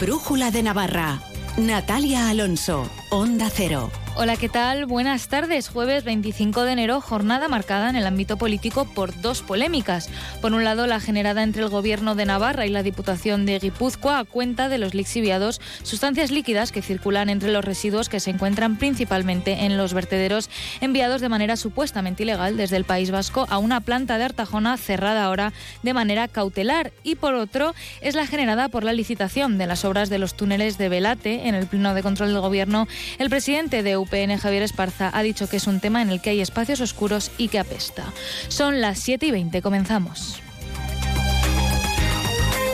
brújula 0.00 0.50
de 0.50 0.62
Navarra. 0.62 1.20
Natalia 1.58 2.30
Alonso, 2.30 2.88
Onda 3.10 3.50
Cero. 3.50 3.90
Hola, 4.16 4.36
¿qué 4.36 4.48
tal? 4.48 4.86
Buenas 4.86 5.28
tardes. 5.28 5.68
Jueves 5.68 6.04
25 6.04 6.64
de 6.64 6.72
enero, 6.72 7.00
jornada 7.00 7.48
marcada 7.48 7.88
en 7.88 7.96
el 7.96 8.06
ámbito 8.06 8.36
político 8.36 8.84
por 8.84 9.18
dos 9.22 9.40
polémicas. 9.40 10.10
Por 10.42 10.52
un 10.52 10.64
lado, 10.64 10.86
la 10.86 11.00
generada 11.00 11.42
entre 11.42 11.62
el 11.62 11.68
Gobierno 11.68 12.16
de 12.16 12.26
Navarra 12.26 12.66
y 12.66 12.70
la 12.70 12.82
Diputación 12.82 13.46
de 13.46 13.58
Guipúzcoa 13.60 14.18
a 14.18 14.24
cuenta 14.24 14.68
de 14.68 14.78
los 14.78 14.94
lixiviados, 14.94 15.60
sustancias 15.84 16.32
líquidas 16.32 16.72
que 16.72 16.82
circulan 16.82 17.30
entre 17.30 17.52
los 17.52 17.64
residuos 17.64 18.08
que 18.08 18.20
se 18.20 18.30
encuentran 18.30 18.76
principalmente 18.76 19.64
en 19.64 19.78
los 19.78 19.94
vertederos 19.94 20.50
enviados 20.80 21.20
de 21.20 21.28
manera 21.28 21.56
supuestamente 21.56 22.24
ilegal 22.24 22.56
desde 22.56 22.76
el 22.76 22.84
País 22.84 23.12
Vasco 23.12 23.46
a 23.48 23.58
una 23.58 23.80
planta 23.80 24.18
de 24.18 24.24
Artajona 24.24 24.76
cerrada 24.76 25.24
ahora 25.24 25.52
de 25.82 25.94
manera 25.94 26.28
cautelar. 26.28 26.92
Y 27.04 27.14
por 27.14 27.34
otro, 27.34 27.74
es 28.02 28.16
la 28.16 28.26
generada 28.26 28.68
por 28.68 28.84
la 28.84 28.92
licitación 28.92 29.56
de 29.56 29.68
las 29.68 29.84
obras 29.84 30.10
de 30.10 30.18
los 30.18 30.34
túneles 30.34 30.76
de 30.76 30.88
Velate 30.88 31.48
en 31.48 31.54
el 31.54 31.68
Pleno 31.68 31.94
de 31.94 32.02
Control 32.02 32.32
del 32.32 32.40
Gobierno. 32.40 32.88
El 33.18 33.30
presidente 33.30 33.82
de 33.82 34.00
UPN, 34.10 34.38
Javier 34.38 34.62
Esparza, 34.62 35.10
ha 35.12 35.22
dicho 35.22 35.48
que 35.48 35.56
es 35.56 35.66
un 35.66 35.80
tema 35.80 36.02
en 36.02 36.10
el 36.10 36.20
que 36.20 36.30
hay 36.30 36.40
espacios 36.40 36.80
oscuros 36.80 37.30
y 37.38 37.48
que 37.48 37.58
apesta. 37.58 38.04
Son 38.48 38.80
las 38.80 38.98
7 38.98 39.26
y 39.26 39.30
20, 39.30 39.62
comenzamos. 39.62 40.40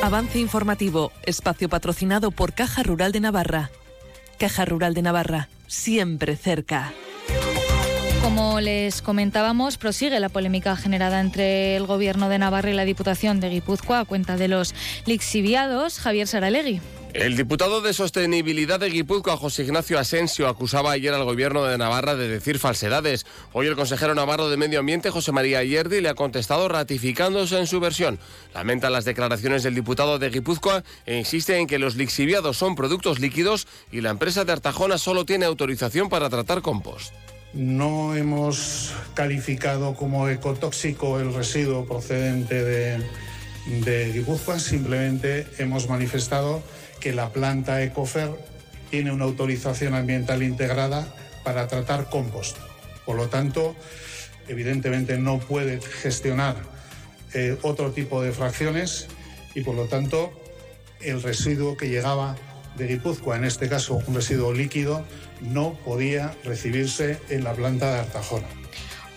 Avance 0.03 0.39
informativo, 0.39 1.13
espacio 1.25 1.69
patrocinado 1.69 2.31
por 2.31 2.55
Caja 2.55 2.83
Rural 2.83 3.13
de 3.13 3.21
Navarra. 3.21 3.71
Caja 4.39 4.65
Rural 4.65 4.95
de 4.95 5.03
Navarra, 5.03 5.49
siempre 5.67 6.37
cerca. 6.37 6.93
Como 8.23 8.61
les 8.61 9.03
comentábamos, 9.03 9.77
prosigue 9.77 10.19
la 10.21 10.29
polémica 10.29 10.75
generada 10.77 11.21
entre 11.21 11.77
el 11.77 11.87
Gobierno 11.87 12.29
de 12.29 12.39
Navarra 12.39 12.71
y 12.71 12.75
la 12.75 12.85
Diputación 12.85 13.41
de 13.41 13.51
Guipúzcoa 13.51 14.01
a 14.01 14.05
cuenta 14.05 14.37
de 14.37 14.49
los 14.49 14.75
lixiviados. 15.05 15.99
Javier 15.99 16.27
Saralegui. 16.27 16.81
El 17.19 17.35
diputado 17.35 17.81
de 17.81 17.95
Sostenibilidad 17.95 18.79
de 18.79 18.91
Guipúzcoa, 18.91 19.39
José 19.39 19.63
Ignacio 19.63 19.99
Asensio, 19.99 20.49
acusaba 20.49 20.91
ayer 20.91 21.15
al 21.15 21.25
gobierno 21.25 21.65
de 21.65 21.79
Navarra 21.79 22.15
de 22.15 22.29
decir 22.29 22.59
falsedades. 22.59 23.25
Hoy 23.55 23.69
el 23.69 23.75
consejero 23.75 24.15
navarro 24.15 24.51
de 24.51 24.59
Medio 24.59 24.81
Ambiente, 24.81 25.11
José 25.11 25.33
María 25.33 25.65
Yerdi, 25.65 26.03
le 26.03 26.11
ha 26.11 26.15
contestado 26.15 26.69
ratificándose 26.69 27.59
en 27.59 27.67
su 27.67 27.81
versión. 27.81 28.19
Lamenta 28.53 28.91
las 28.91 29.07
declaraciones 29.07 29.63
del 29.63 29.75
diputado 29.75 30.19
de 30.19 30.29
Guipúzcoa 30.29 30.85
e 31.07 31.17
insiste 31.17 31.57
en 31.57 31.67
que 31.67 31.79
los 31.79 31.97
lixiviados 31.97 32.59
son 32.59 32.75
productos 32.75 33.19
líquidos 33.19 33.67
y 33.91 34.03
la 34.03 34.11
empresa 34.11 34.45
de 34.45 34.53
Artajona 34.53 34.99
solo 34.99 35.25
tiene 35.25 35.47
autorización 35.47 36.11
para 36.11 36.29
tratar 36.29 36.61
compost. 36.61 37.15
No 37.55 38.15
hemos 38.15 38.93
calificado 39.15 39.95
como 39.95 40.29
ecotóxico 40.29 41.19
el 41.19 41.33
residuo 41.33 41.87
procedente 41.87 42.63
de, 42.63 43.03
de 43.87 44.13
Guipúzcoa, 44.13 44.59
simplemente 44.59 45.47
hemos 45.57 45.89
manifestado 45.89 46.63
que 47.07 47.13
la 47.13 47.33
planta 47.33 47.85
Ecofer 47.85 48.31
tiene 48.91 49.13
una 49.13 49.27
autorización 49.27 49.95
ambiental 49.95 50.43
integrada 50.43 51.07
para 51.45 51.69
tratar 51.69 52.11
compost. 52.11 52.57
Por 53.05 53.15
lo 53.15 53.29
tanto, 53.29 53.77
evidentemente 54.49 55.17
no 55.17 55.39
puede 55.39 55.81
gestionar 55.81 56.57
eh, 57.33 57.59
otro 57.63 57.93
tipo 57.93 58.23
de 58.23 58.33
fracciones 58.33 59.07
y 59.55 59.61
por 59.61 59.77
lo 59.77 59.85
tanto 59.85 60.33
el 61.01 61.23
residuo 61.23 61.77
que 61.77 61.89
llegaba 61.89 62.35
de 62.77 62.89
Guipúzcoa, 62.89 63.37
en 63.37 63.45
este 63.45 63.69
caso 63.69 64.03
un 64.05 64.17
residuo 64.17 64.53
líquido, 64.53 65.05
no 65.41 65.75
podía 65.85 66.35
recibirse 66.43 67.21
en 67.29 67.45
la 67.45 67.53
planta 67.53 67.93
de 67.93 68.01
Artajona. 68.01 68.49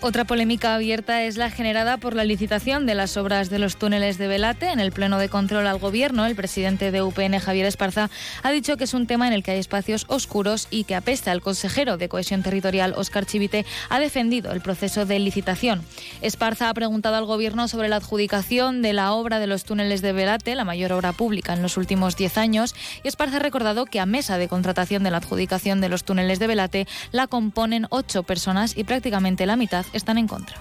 Otra 0.02 0.24
polémica 0.24 0.76
abierta 0.76 1.24
es 1.24 1.36
la 1.36 1.50
generada 1.50 1.98
por 1.98 2.16
la 2.16 2.24
licitación 2.24 2.86
de 2.86 2.96
las 2.96 3.18
obras 3.18 3.50
de 3.50 3.60
los 3.60 3.76
túneles 3.76 4.18
de 4.18 4.30
Velate. 4.30 4.70
En 4.70 4.80
el 4.80 4.94
pleno 4.94 5.20
de 5.20 5.28
control 5.28 5.68
al 5.68 5.78
gobierno, 5.78 6.26
el 6.26 6.38
presidente 6.38 6.92
de 6.92 7.02
UPN, 7.02 7.38
Javier 7.40 7.66
Esparza, 7.66 8.10
ha 8.42 8.52
dicho 8.52 8.78
que 8.78 8.86
es 8.86 8.94
un 8.94 9.08
tema 9.08 9.28
en 9.28 9.34
el 9.34 9.44
que 9.44 9.52
hay 9.52 9.60
espacios 9.60 10.06
oscuros 10.08 10.70
y 10.72 10.86
que 10.86 10.96
apesta. 10.96 11.34
El 11.34 11.42
consejero 11.42 11.98
de 11.98 12.08
Cohesión 12.08 12.44
Territorial, 12.44 12.94
Óscar 12.96 13.26
Chivite, 13.26 13.66
ha 13.90 14.00
defendido 14.00 14.54
el 14.54 14.62
proceso 14.62 15.06
de 15.06 15.20
licitación. 15.20 15.84
Esparza 16.22 16.70
ha 16.70 16.74
preguntado 16.74 17.18
al 17.18 17.26
gobierno 17.26 17.68
sobre 17.68 17.90
la 17.90 17.98
adjudicación 17.98 18.82
de 18.82 18.94
la 18.94 19.12
obra 19.12 19.40
de 19.40 19.48
los 19.48 19.66
túneles 19.66 20.02
de 20.02 20.14
Velate, 20.14 20.56
la 20.56 20.64
mayor 20.64 20.94
obra 20.94 21.12
pública 21.12 21.52
en 21.52 21.62
los 21.62 21.76
últimos 21.76 22.16
10 22.16 22.38
años, 22.38 22.74
y 23.04 23.10
Esparza 23.10 23.36
ha 23.36 23.42
recordado 23.42 23.84
que 23.86 24.00
a 24.00 24.06
mesa 24.06 24.38
de 24.38 24.48
contratación 24.48 25.04
de 25.04 25.12
la 25.12 25.18
adjudicación 25.18 25.82
de 25.82 25.90
los 25.90 26.06
túneles 26.06 26.40
de 26.40 26.48
Velate 26.48 26.88
la 27.12 27.28
componen 27.28 27.86
ocho 27.90 28.24
personas 28.24 28.78
y 28.78 28.86
prácticamente 28.86 29.46
la 29.46 29.58
mitad 29.58 29.86
están 29.94 30.18
en 30.18 30.28
contra. 30.28 30.56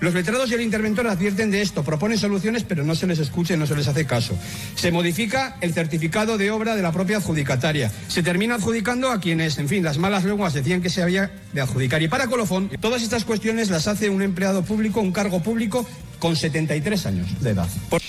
Los 0.00 0.14
letrados 0.14 0.50
y 0.50 0.54
el 0.54 0.62
interventor 0.62 1.06
advierten 1.06 1.50
de 1.50 1.60
esto, 1.60 1.84
proponen 1.84 2.16
soluciones, 2.16 2.64
pero 2.64 2.82
no 2.84 2.94
se 2.94 3.06
les 3.06 3.18
escucha 3.18 3.52
y 3.52 3.58
no 3.58 3.66
se 3.66 3.76
les 3.76 3.86
hace 3.86 4.06
caso. 4.06 4.34
Se 4.74 4.90
modifica 4.90 5.56
el 5.60 5.74
certificado 5.74 6.38
de 6.38 6.50
obra 6.50 6.74
de 6.74 6.80
la 6.80 6.90
propia 6.90 7.18
adjudicataria. 7.18 7.92
Se 8.08 8.22
termina 8.22 8.54
adjudicando 8.54 9.10
a 9.10 9.20
quienes, 9.20 9.58
en 9.58 9.68
fin, 9.68 9.84
las 9.84 9.98
malas 9.98 10.24
lenguas 10.24 10.54
decían 10.54 10.80
que 10.80 10.88
se 10.88 11.02
había 11.02 11.30
de 11.52 11.60
adjudicar. 11.60 12.00
Y 12.00 12.08
para 12.08 12.28
colofón, 12.28 12.70
todas 12.80 13.02
estas 13.02 13.26
cuestiones 13.26 13.68
las 13.68 13.88
hace 13.88 14.08
un 14.08 14.22
empleado 14.22 14.62
público, 14.62 15.00
un 15.00 15.12
cargo 15.12 15.42
público, 15.42 15.86
con 16.18 16.34
73 16.34 17.06
años 17.06 17.42
de 17.42 17.50
edad. 17.50 17.68
Por... 17.90 18.00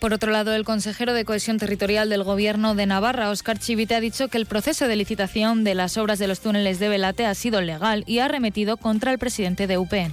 Por 0.00 0.14
otro 0.14 0.32
lado, 0.32 0.54
el 0.54 0.64
consejero 0.64 1.12
de 1.12 1.26
Cohesión 1.26 1.58
Territorial 1.58 2.08
del 2.08 2.24
Gobierno 2.24 2.74
de 2.74 2.86
Navarra, 2.86 3.28
Óscar 3.28 3.58
Chivite, 3.58 3.94
ha 3.94 4.00
dicho 4.00 4.28
que 4.28 4.38
el 4.38 4.46
proceso 4.46 4.88
de 4.88 4.96
licitación 4.96 5.62
de 5.62 5.74
las 5.74 5.98
obras 5.98 6.18
de 6.18 6.26
los 6.26 6.40
túneles 6.40 6.78
de 6.78 6.88
Velate 6.88 7.26
ha 7.26 7.34
sido 7.34 7.60
legal 7.60 8.02
y 8.06 8.20
ha 8.20 8.24
arremetido 8.24 8.78
contra 8.78 9.12
el 9.12 9.18
presidente 9.18 9.66
de 9.66 9.76
UPN. 9.76 10.12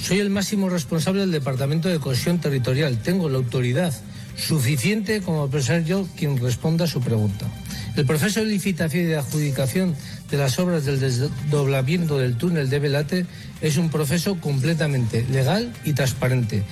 Soy 0.00 0.20
el 0.20 0.30
máximo 0.30 0.68
responsable 0.68 1.22
del 1.22 1.32
Departamento 1.32 1.88
de 1.88 1.98
Cohesión 1.98 2.38
Territorial. 2.38 3.02
Tengo 3.02 3.28
la 3.28 3.38
autoridad 3.38 3.92
suficiente 4.36 5.20
como 5.20 5.50
para 5.50 5.64
ser 5.64 5.84
yo 5.84 6.06
quien 6.16 6.38
responda 6.38 6.84
a 6.84 6.88
su 6.88 7.00
pregunta. 7.00 7.46
El 7.96 8.06
proceso 8.06 8.38
de 8.38 8.46
licitación 8.46 9.02
y 9.02 9.06
de 9.06 9.16
adjudicación 9.16 9.96
de 10.30 10.36
las 10.36 10.60
obras 10.60 10.84
del 10.84 11.00
desdoblamiento 11.00 12.18
del 12.18 12.36
túnel 12.36 12.70
de 12.70 12.78
Velate 12.78 13.26
es 13.60 13.78
un 13.78 13.90
proceso 13.90 14.36
completamente 14.40 15.24
legal 15.28 15.72
y 15.84 15.92
transparente 15.92 16.62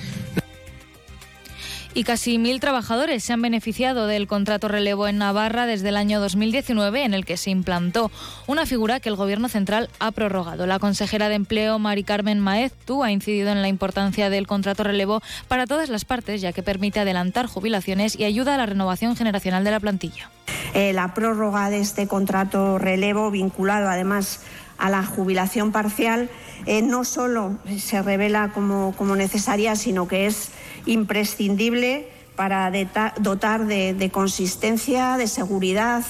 y 1.95 2.03
casi 2.03 2.37
mil 2.37 2.59
trabajadores 2.59 3.23
se 3.23 3.33
han 3.33 3.41
beneficiado 3.41 4.07
del 4.07 4.27
contrato 4.27 4.67
relevo 4.67 5.07
en 5.07 5.17
Navarra 5.17 5.65
desde 5.65 5.89
el 5.89 5.97
año 5.97 6.19
2019 6.19 7.03
en 7.03 7.13
el 7.13 7.25
que 7.25 7.37
se 7.37 7.51
implantó 7.51 8.11
una 8.47 8.65
figura 8.65 8.99
que 8.99 9.09
el 9.09 9.15
Gobierno 9.15 9.47
central 9.49 9.89
ha 9.99 10.11
prorrogado. 10.11 10.65
La 10.65 10.79
consejera 10.79 11.29
de 11.29 11.35
Empleo, 11.35 11.79
Mari 11.79 12.03
Carmen 12.03 12.39
Maeztu, 12.39 13.03
ha 13.03 13.11
incidido 13.11 13.49
en 13.49 13.61
la 13.61 13.67
importancia 13.67 14.29
del 14.29 14.47
contrato 14.47 14.83
relevo 14.83 15.21
para 15.47 15.67
todas 15.67 15.89
las 15.89 16.05
partes, 16.05 16.41
ya 16.41 16.53
que 16.53 16.63
permite 16.63 16.99
adelantar 16.99 17.45
jubilaciones 17.45 18.17
y 18.17 18.23
ayuda 18.23 18.55
a 18.55 18.57
la 18.57 18.65
renovación 18.65 19.15
generacional 19.15 19.63
de 19.63 19.71
la 19.71 19.79
plantilla. 19.79 20.31
Eh, 20.73 20.93
la 20.93 21.13
prórroga 21.13 21.69
de 21.69 21.79
este 21.79 22.07
contrato 22.07 22.79
relevo, 22.79 23.29
vinculado 23.29 23.89
además 23.89 24.41
a 24.79 24.89
la 24.89 25.05
jubilación 25.05 25.71
parcial, 25.71 26.29
eh, 26.65 26.81
no 26.81 27.03
solo 27.03 27.57
se 27.77 28.01
revela 28.01 28.49
como, 28.53 28.93
como 28.97 29.15
necesaria, 29.15 29.75
sino 29.75 30.07
que 30.07 30.25
es 30.25 30.49
imprescindible 30.85 32.07
para 32.35 32.71
dotar 33.19 33.65
de, 33.65 34.09
consistencia, 34.11 35.17
de 35.17 35.27
seguridad, 35.27 36.03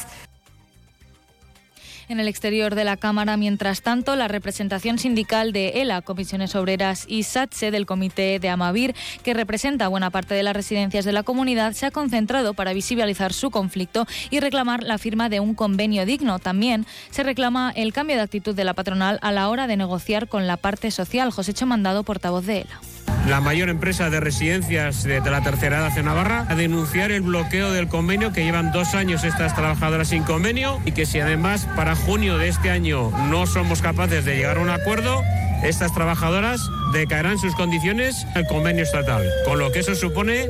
en 2.10 2.20
el 2.20 2.28
exterior 2.28 2.76
de 2.76 2.84
la 2.84 2.98
Cámara. 2.98 3.38
Mientras 3.38 3.82
tanto, 3.82 4.16
la 4.16 4.28
representación 4.28 5.00
sindical 5.00 5.52
de 5.52 5.82
ELA, 5.82 6.02
Comisiones 6.02 6.54
Obreras 6.54 7.06
y 7.08 7.24
SATSE 7.24 7.72
del 7.72 7.86
Comité 7.86 8.40
de 8.40 8.50
Amavir, 8.50 8.94
que 9.24 9.34
representa 9.34 9.88
buena 9.88 10.10
parte 10.10 10.36
de 10.36 10.44
las 10.44 10.56
residencias 10.56 11.06
de 11.06 11.14
la 11.14 11.24
comunidad, 11.24 11.74
se 11.74 11.86
ha 11.86 11.92
concentrado 11.92 12.54
para 12.54 12.74
visibilizar 12.74 13.34
su 13.34 13.52
conflicto 13.52 14.06
y 14.30 14.42
reclamar 14.42 14.84
la 14.84 14.98
firma 14.98 15.30
de 15.30 15.40
un 15.40 15.56
convenio 15.56 16.06
digno. 16.06 16.40
También 16.40 16.86
se 17.10 17.24
reclama 17.24 17.72
el 17.76 17.94
cambio 17.94 18.16
de 18.18 18.22
actitud 18.22 18.54
de 18.54 18.66
la 18.66 18.74
patronal 18.74 19.18
a 19.22 19.32
la 19.32 19.50
hora 19.50 19.66
de 19.66 19.78
negociar 19.78 20.28
con 20.28 20.46
la 20.46 20.58
parte 20.58 20.92
social. 20.92 21.32
José 21.32 21.54
Mandado, 21.66 22.04
portavoz 22.04 22.46
de 22.46 22.62
ELA 22.62 22.93
la 23.28 23.40
mayor 23.40 23.70
empresa 23.70 24.10
de 24.10 24.20
residencias 24.20 25.04
de, 25.04 25.22
la 25.22 25.42
tercera 25.42 25.80
edad 25.80 25.98
en 25.98 26.06
Navarra, 26.06 26.46
a 26.50 26.56
denunciar 26.56 27.12
el 27.12 27.22
bloqueo 27.22 27.72
del 27.72 27.88
convenio 27.88 28.34
que 28.34 28.44
llevan 28.44 28.72
dos 28.72 28.94
años 28.96 29.24
estas 29.24 29.56
trabajadoras 29.56 30.10
sin 30.10 30.24
convenio 30.24 30.80
y 30.86 30.92
que 30.92 31.06
si 31.06 31.20
además 31.20 31.68
para 31.76 31.96
junio 31.96 32.38
de 32.38 32.50
este 32.50 32.70
año 32.70 33.12
no 33.30 33.46
somos 33.46 33.82
capaces 33.82 34.26
de 34.26 34.36
llegar 34.36 34.58
a 34.58 34.62
un 34.62 34.70
acuerdo, 34.70 35.22
estas 35.64 35.94
trabajadoras 35.94 36.62
decaerán 36.94 37.40
sus 37.40 37.56
condiciones 37.56 38.26
al 38.36 38.46
convenio 38.48 38.84
estatal, 38.84 39.24
con 39.46 39.60
lo 39.60 39.72
que 39.72 39.80
eso 39.80 39.96
supone 39.96 40.48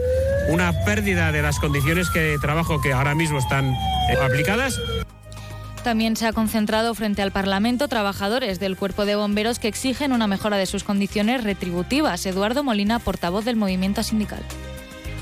una 0.50 0.74
pérdida 0.84 1.32
de 1.32 1.42
las 1.42 1.60
condiciones 1.60 2.12
de 2.14 2.38
trabajo 2.40 2.82
que 2.82 2.94
ahora 2.94 3.16
mismo 3.16 3.40
están 3.40 3.74
aplicadas 4.22 4.80
también 5.84 6.16
se 6.16 6.26
ha 6.26 6.34
concentrado 6.34 6.96
frente 6.96 7.22
al 7.22 7.32
Parlamento 7.32 7.88
trabajadores 7.88 8.60
del 8.60 8.76
Cuerpo 8.76 9.06
de 9.06 9.16
Bomberos 9.16 9.60
que 9.60 9.68
exigen 9.68 10.14
una 10.14 10.26
mejora 10.26 10.58
de 10.58 10.66
sus 10.66 10.84
condiciones 10.84 11.44
retributivas. 11.44 12.26
Eduardo 12.26 12.64
Molina, 12.64 13.00
portavoz 13.00 13.46
del 13.46 13.58
movimiento 13.58 14.02
sindical. 14.02 14.42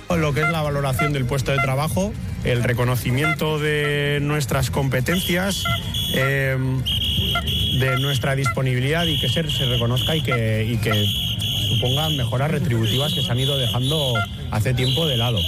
Lo 0.09 0.33
que 0.33 0.41
es 0.41 0.49
la 0.49 0.61
valoración 0.61 1.13
del 1.13 1.25
puesto 1.25 1.51
de 1.51 1.57
trabajo, 1.57 2.13
el 2.43 2.63
reconocimiento 2.63 3.59
de 3.59 4.19
nuestras 4.21 4.69
competencias, 4.69 5.63
eh, 6.13 6.57
de 7.79 7.99
nuestra 7.99 8.35
disponibilidad 8.35 9.05
y 9.05 9.19
que 9.19 9.29
se, 9.29 9.49
se 9.49 9.65
reconozca 9.65 10.15
y 10.15 10.21
que, 10.21 10.65
y 10.65 10.77
que 10.77 10.93
supongan 11.69 12.15
mejoras 12.17 12.51
retributivas 12.51 13.13
que 13.13 13.21
se 13.21 13.31
han 13.31 13.39
ido 13.39 13.57
dejando 13.57 14.13
hace 14.51 14.73
tiempo 14.73 15.07
de 15.07 15.17
lado. 15.17 15.39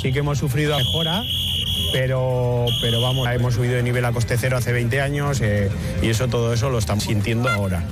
Sí 0.00 0.12
que 0.12 0.20
hemos 0.20 0.38
sufrido 0.38 0.76
mejora 0.76 1.24
pero, 1.92 2.66
pero 2.80 3.00
vamos, 3.00 3.28
hemos 3.28 3.54
subido 3.54 3.74
de 3.74 3.82
nivel 3.82 4.04
a 4.04 4.12
coste 4.12 4.36
cero 4.38 4.56
hace 4.56 4.72
20 4.72 5.00
años 5.00 5.40
eh, 5.40 5.70
y 6.02 6.08
eso 6.08 6.28
todo 6.28 6.52
eso 6.52 6.70
lo 6.70 6.78
estamos 6.78 7.04
sintiendo 7.04 7.48
ahora. 7.48 7.84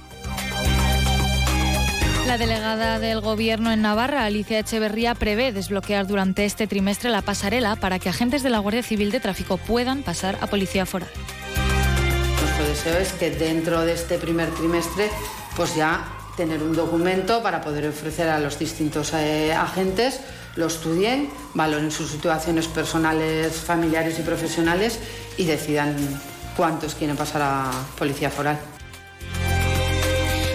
La 2.27 2.39
delegada 2.39 2.99
del 2.99 3.21
Gobierno 3.21 3.73
en 3.73 3.83
Navarra, 3.83 4.25
Alicia 4.25 4.59
Echeverría, 4.59 5.15
prevé 5.15 5.53
desbloquear 5.53 6.07
durante 6.07 6.45
este 6.45 6.67
trimestre 6.67 7.11
la 7.11 7.21
pasarela 7.21 7.77
para 7.77 7.99
que 7.99 8.09
agentes 8.09 8.43
de 8.43 8.51
la 8.51 8.59
Guardia 8.59 8.83
Civil 8.83 9.11
de 9.11 9.21
Tráfico 9.21 9.59
puedan 9.59 10.03
pasar 10.03 10.39
a 10.41 10.47
Policía 10.47 10.87
Foral. 10.87 11.11
Nuestro 12.41 12.67
deseo 12.69 12.99
es 12.99 13.13
que 13.13 13.31
dentro 13.31 13.83
de 13.83 13.93
este 13.93 14.19
primer 14.19 14.49
trimestre 14.51 15.11
pues 15.57 15.75
ya 15.75 16.05
tener 16.37 16.63
un 16.63 16.75
documento 16.75 17.43
para 17.43 17.61
poder 17.61 17.87
ofrecer 17.89 18.29
a 18.29 18.39
los 18.39 18.59
distintos 18.59 19.13
eh, 19.15 19.53
agentes, 19.53 20.21
lo 20.57 20.67
estudien, 20.67 21.31
valoren 21.55 21.91
sus 21.91 22.11
situaciones 22.11 22.69
personales, 22.69 23.55
familiares 23.55 24.19
y 24.19 24.23
profesionales 24.23 24.99
y 25.37 25.45
decidan 25.45 25.97
cuántos 26.57 26.95
quieren 26.95 27.17
pasar 27.17 27.43
a 27.43 27.71
Policía 27.99 28.31
Foral. 28.31 28.59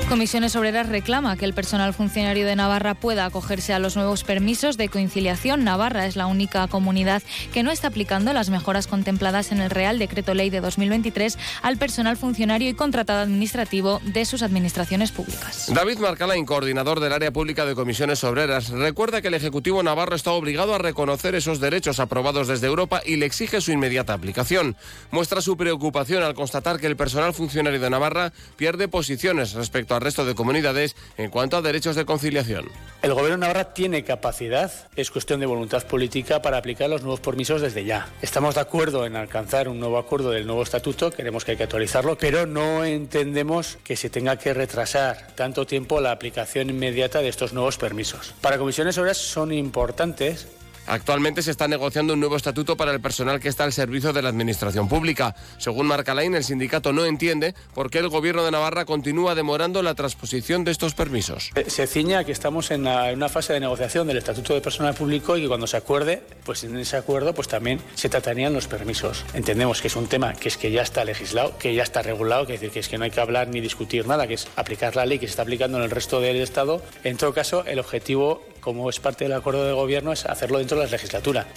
Comisiones 0.09 0.56
Obreras 0.56 0.88
reclama 0.88 1.36
que 1.36 1.44
el 1.44 1.54
personal 1.54 1.94
funcionario 1.94 2.45
de 2.45 2.56
Navarra 2.56 2.94
pueda 2.94 3.25
acogerse 3.25 3.74
a 3.74 3.80
los 3.80 3.98
nuevos 3.98 4.24
permisos 4.24 4.77
de 4.77 4.88
conciliación. 4.88 5.65
Navarra 5.65 6.06
es 6.06 6.15
la 6.15 6.27
única 6.27 6.65
comunidad 6.69 7.21
que 7.51 7.62
no 7.62 7.71
está 7.71 7.89
aplicando 7.89 8.31
las 8.31 8.50
mejoras 8.50 8.88
contempladas 8.88 9.51
en 9.51 9.59
el 9.59 9.69
Real 9.69 10.00
Decreto 10.00 10.33
Ley 10.33 10.50
de 10.50 10.62
2023 10.62 11.38
al 11.62 11.75
personal 11.75 12.15
funcionario 12.15 12.69
y 12.69 12.74
contratado 12.74 13.19
administrativo 13.19 14.00
de 14.06 14.24
sus 14.24 14.44
administraciones 14.44 15.12
públicas. 15.12 15.69
David 15.74 15.98
Marcalain, 15.98 16.45
coordinador 16.45 17.01
del 17.01 17.12
área 17.12 17.31
pública 17.31 17.65
de 17.65 17.75
Comisiones 17.75 18.24
Obreras, 18.24 18.69
recuerda 18.69 19.21
que 19.21 19.27
el 19.27 19.33
Ejecutivo 19.33 19.83
Navarro 19.83 20.15
está 20.15 20.31
obligado 20.31 20.74
a 20.74 20.77
reconocer 20.77 21.36
esos 21.36 21.60
derechos 21.60 22.00
aprobados 22.00 22.48
desde 22.48 22.68
Europa 22.68 23.01
y 23.06 23.18
le 23.18 23.25
exige 23.25 23.60
su 23.60 23.74
inmediata 23.74 24.13
aplicación. 24.13 24.77
Muestra 25.12 25.42
su 25.42 25.57
preocupación 25.57 26.24
al 26.24 26.33
constatar 26.33 26.80
que 26.80 26.88
el 26.88 26.95
personal 26.95 27.33
funcionario 27.33 27.81
de 27.81 27.89
Navarra 27.89 28.31
pierde 28.56 28.88
posiciones 28.88 29.51
respecto 29.51 29.95
a 29.95 29.96
al 29.97 30.01
resto 30.01 30.25
de 30.25 30.35
comunidades 30.35 30.95
en 31.17 31.29
cuanto 31.29 31.57
a 31.57 31.61
derechos 31.61 31.95
de 31.95 32.05
conciliación. 32.05 32.65
El 33.01 33.13
Gobierno 33.13 33.45
de 33.45 33.65
tiene 33.65 34.03
capacidad, 34.03 34.71
es 34.95 35.11
cuestión 35.11 35.39
de 35.39 35.45
voluntad 35.45 35.85
política 35.85 36.41
para 36.41 36.57
aplicar 36.57 36.89
los 36.89 37.01
nuevos 37.01 37.19
permisos 37.19 37.61
desde 37.61 37.85
ya. 37.85 38.07
Estamos 38.21 38.55
de 38.55 38.61
acuerdo 38.61 39.05
en 39.05 39.15
alcanzar 39.15 39.67
un 39.67 39.79
nuevo 39.79 39.97
acuerdo 39.97 40.31
del 40.31 40.45
nuevo 40.45 40.63
estatuto, 40.63 41.11
queremos 41.11 41.44
que 41.44 41.51
hay 41.51 41.57
que 41.57 41.63
actualizarlo, 41.63 42.17
pero 42.17 42.45
no 42.45 42.85
entendemos 42.85 43.77
que 43.83 43.95
se 43.95 44.09
tenga 44.09 44.38
que 44.38 44.53
retrasar 44.53 45.27
tanto 45.35 45.65
tiempo 45.65 46.01
la 46.01 46.11
aplicación 46.11 46.69
inmediata 46.69 47.21
de 47.21 47.29
estos 47.29 47.53
nuevos 47.53 47.77
permisos. 47.77 48.33
Para 48.41 48.57
comisiones 48.57 48.97
obreras 48.97 49.17
son 49.17 49.51
importantes 49.51 50.47
Actualmente 50.88 51.42
se 51.42 51.51
está 51.51 51.68
negociando 51.68 52.13
un 52.13 52.19
nuevo 52.22 52.38
estatuto 52.38 52.78
para 52.78 52.94
el 52.94 53.01
personal 53.01 53.42
que 53.42 53.50
está 53.50 53.66
al 53.66 53.74
servicio 53.74 54.13
de 54.13 54.22
la 54.22 54.30
administración 54.30 54.88
pública. 54.88 55.36
Según 55.57 55.86
Marcalain, 55.86 56.34
el 56.34 56.45
sindicato 56.45 56.94
no 56.94 57.06
entiende 57.06 57.56
por 57.74 57.89
qué 57.89 58.00
el 58.00 58.07
gobierno 58.07 58.45
de 58.45 58.51
Navarra 58.51 58.86
continúa 58.86 59.36
demorando 59.36 59.84
la 59.84 59.95
transposición 59.95 60.63
de 60.63 60.72
estos 60.72 60.94
permisos. 60.94 61.51
Eh, 61.56 61.66
se 61.68 61.88
ciña 61.88 62.24
que 62.24 62.31
estamos 62.31 62.72
en 62.72 62.88
una 62.88 63.28
fase 63.28 63.51
de 63.51 63.60
negociación 63.60 64.07
del 64.07 64.18
estatuto 64.18 64.54
de 64.54 64.62
personal 64.62 64.94
público 64.94 65.36
y 65.36 65.42
que 65.42 65.48
cuando 65.50 65.68
se 65.68 65.75
acuerde, 65.75 66.24
pues 66.45 66.63
en 66.63 66.78
ese 66.78 66.95
acuerdo 66.95 67.34
pues 67.34 67.50
también 67.50 67.81
se 67.95 68.07
tratarían 68.07 68.54
los 68.54 68.68
permisos. 68.68 69.25
Entendemos 69.34 69.81
que 69.81 69.88
es 69.88 69.95
un 69.98 70.07
tema 70.07 70.34
que 70.34 70.48
es 70.48 70.56
que 70.56 70.72
ya 70.72 70.84
está 70.84 71.04
legislado, 71.04 71.57
que 71.57 71.75
ya 71.75 71.84
está 71.84 72.01
regulado, 72.01 72.48
que 72.48 72.54
es 72.54 72.62
decir, 72.62 72.74
que 72.74 72.80
es 72.80 72.88
que 72.88 72.98
no 72.98 73.04
hay 73.04 73.12
que 73.12 73.19
hablar 73.19 73.50
ni 73.50 73.60
discutir 73.60 74.07
nada, 74.07 74.25
que 74.28 74.36
es 74.36 74.48
aplicar 74.56 74.95
la 74.95 75.06
ley 75.06 75.19
que 75.19 75.28
se 75.28 75.31
está 75.31 75.42
aplicando 75.42 75.78
en 75.78 75.84
el 75.84 75.92
resto 75.92 76.22
del 76.22 76.38
Estado. 76.38 76.81
En 77.04 77.18
todo 77.18 77.34
caso, 77.34 77.66
el 77.66 77.80
objetivo 77.80 78.42
como 78.67 78.89
es 78.89 78.99
parte 78.99 79.23
del 79.23 79.31
acuerdo 79.31 79.65
de 79.65 79.71
gobierno, 79.71 80.11
es 80.11 80.25
hacerlo 80.25 80.57
dentro 80.57 80.77
de 80.77 80.83
la 80.83 80.91
legislatura. 80.91 81.47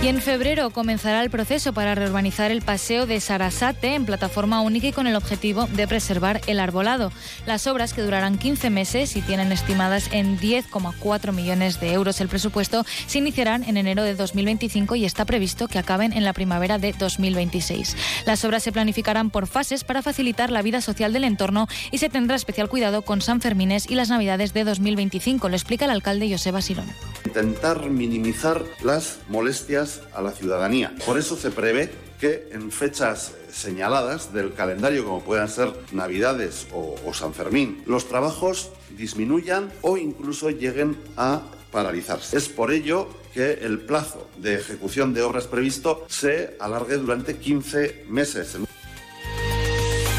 Y 0.00 0.06
en 0.06 0.22
febrero 0.22 0.70
comenzará 0.70 1.24
el 1.24 1.28
proceso 1.30 1.72
para 1.72 1.96
reurbanizar 1.96 2.52
el 2.52 2.62
paseo 2.62 3.04
de 3.04 3.20
Sarasate 3.20 3.96
en 3.96 4.06
plataforma 4.06 4.60
única 4.60 4.86
y 4.86 4.92
con 4.92 5.08
el 5.08 5.16
objetivo 5.16 5.66
de 5.66 5.88
preservar 5.88 6.40
el 6.46 6.60
arbolado. 6.60 7.10
Las 7.46 7.66
obras, 7.66 7.94
que 7.94 8.02
durarán 8.02 8.38
15 8.38 8.70
meses 8.70 9.16
y 9.16 9.22
tienen 9.22 9.50
estimadas 9.50 10.08
en 10.12 10.38
10,4 10.38 11.32
millones 11.32 11.80
de 11.80 11.92
euros 11.92 12.20
el 12.20 12.28
presupuesto, 12.28 12.86
se 13.08 13.18
iniciarán 13.18 13.64
en 13.64 13.76
enero 13.76 14.04
de 14.04 14.14
2025 14.14 14.94
y 14.94 15.04
está 15.04 15.24
previsto 15.24 15.66
que 15.66 15.80
acaben 15.80 16.12
en 16.12 16.22
la 16.22 16.32
primavera 16.32 16.78
de 16.78 16.92
2026. 16.92 17.96
Las 18.24 18.44
obras 18.44 18.62
se 18.62 18.70
planificarán 18.70 19.30
por 19.30 19.48
fases 19.48 19.82
para 19.82 20.02
facilitar 20.02 20.50
la 20.50 20.62
vida 20.62 20.80
social 20.80 21.12
del 21.12 21.24
entorno 21.24 21.66
y 21.90 21.98
se 21.98 22.08
tendrá 22.08 22.36
especial 22.36 22.68
cuidado 22.68 23.02
con 23.02 23.20
San 23.20 23.40
Fermines 23.40 23.90
y 23.90 23.96
las 23.96 24.10
Navidades 24.10 24.54
de 24.54 24.62
2025, 24.62 25.48
lo 25.48 25.56
explica 25.56 25.86
el 25.86 25.90
alcalde 25.90 26.30
Joseba 26.30 26.62
Sirón. 26.62 26.86
Intentar 27.24 27.90
minimizar 27.90 28.64
las 28.82 29.18
molestias 29.28 30.02
a 30.14 30.22
la 30.22 30.32
ciudadanía. 30.32 30.94
Por 31.04 31.18
eso 31.18 31.36
se 31.36 31.50
prevé 31.50 31.90
que 32.20 32.48
en 32.52 32.70
fechas 32.70 33.34
señaladas 33.52 34.32
del 34.32 34.52
calendario, 34.52 35.04
como 35.04 35.22
puedan 35.22 35.48
ser 35.48 35.72
Navidades 35.92 36.66
o, 36.72 36.96
San 37.14 37.32
Fermín, 37.34 37.82
los 37.86 38.08
trabajos 38.08 38.70
disminuyan 38.96 39.70
o 39.82 39.96
incluso 39.96 40.50
lleguen 40.50 40.96
a 41.16 41.42
paralizarse. 41.70 42.36
Es 42.36 42.48
por 42.48 42.72
ello 42.72 43.08
que 43.34 43.52
el 43.52 43.80
plazo 43.80 44.28
de 44.38 44.54
ejecución 44.54 45.14
de 45.14 45.22
obras 45.22 45.46
previsto 45.46 46.04
se 46.08 46.56
alargue 46.58 46.96
durante 46.96 47.36
15 47.36 48.06
meses. 48.08 48.56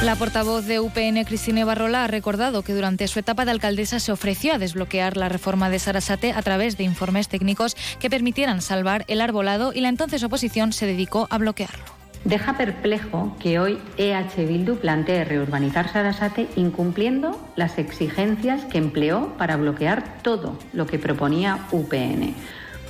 La 0.01 0.15
portavoz 0.15 0.65
de 0.65 0.79
UPN, 0.79 1.25
Cristina 1.25 1.65
Barrola, 1.65 2.05
ha 2.05 2.07
recordado 2.07 2.61
que 2.61 2.73
durante 2.73 3.05
su 3.09 3.19
etapa 3.19 3.43
de 3.43 3.51
alcaldesa 3.51 3.99
se 3.99 4.13
ofreció 4.13 4.53
a 4.53 4.57
desbloquear 4.57 5.17
la 5.17 5.27
reforma 5.27 5.69
de 5.69 5.77
Sarasate 5.77 6.31
a 6.31 6.41
través 6.41 6.77
de 6.77 6.85
informes 6.85 7.27
técnicos 7.27 7.75
que 7.99 8.09
permitieran 8.09 8.61
salvar 8.61 9.03
el 9.09 9.19
arbolado 9.19 9.73
y 9.75 9.81
la 9.81 9.89
entonces 9.89 10.23
oposición 10.23 10.71
se 10.71 10.85
dedicó 10.85 11.27
a 11.29 11.37
bloquearlo. 11.37 11.83
Deja 12.23 12.55
perplejo 12.55 13.35
que 13.41 13.59
hoy 13.59 13.77
EH 13.97 14.45
Bildu 14.47 14.77
plantee 14.77 15.25
reurbanizar 15.25 15.91
Sarasate 15.91 16.47
incumpliendo 16.55 17.37
las 17.57 17.77
exigencias 17.77 18.63
que 18.65 18.77
empleó 18.77 19.35
para 19.37 19.57
bloquear 19.57 20.21
todo 20.21 20.57
lo 20.71 20.87
que 20.87 20.97
proponía 20.97 21.67
UPN. 21.73 22.35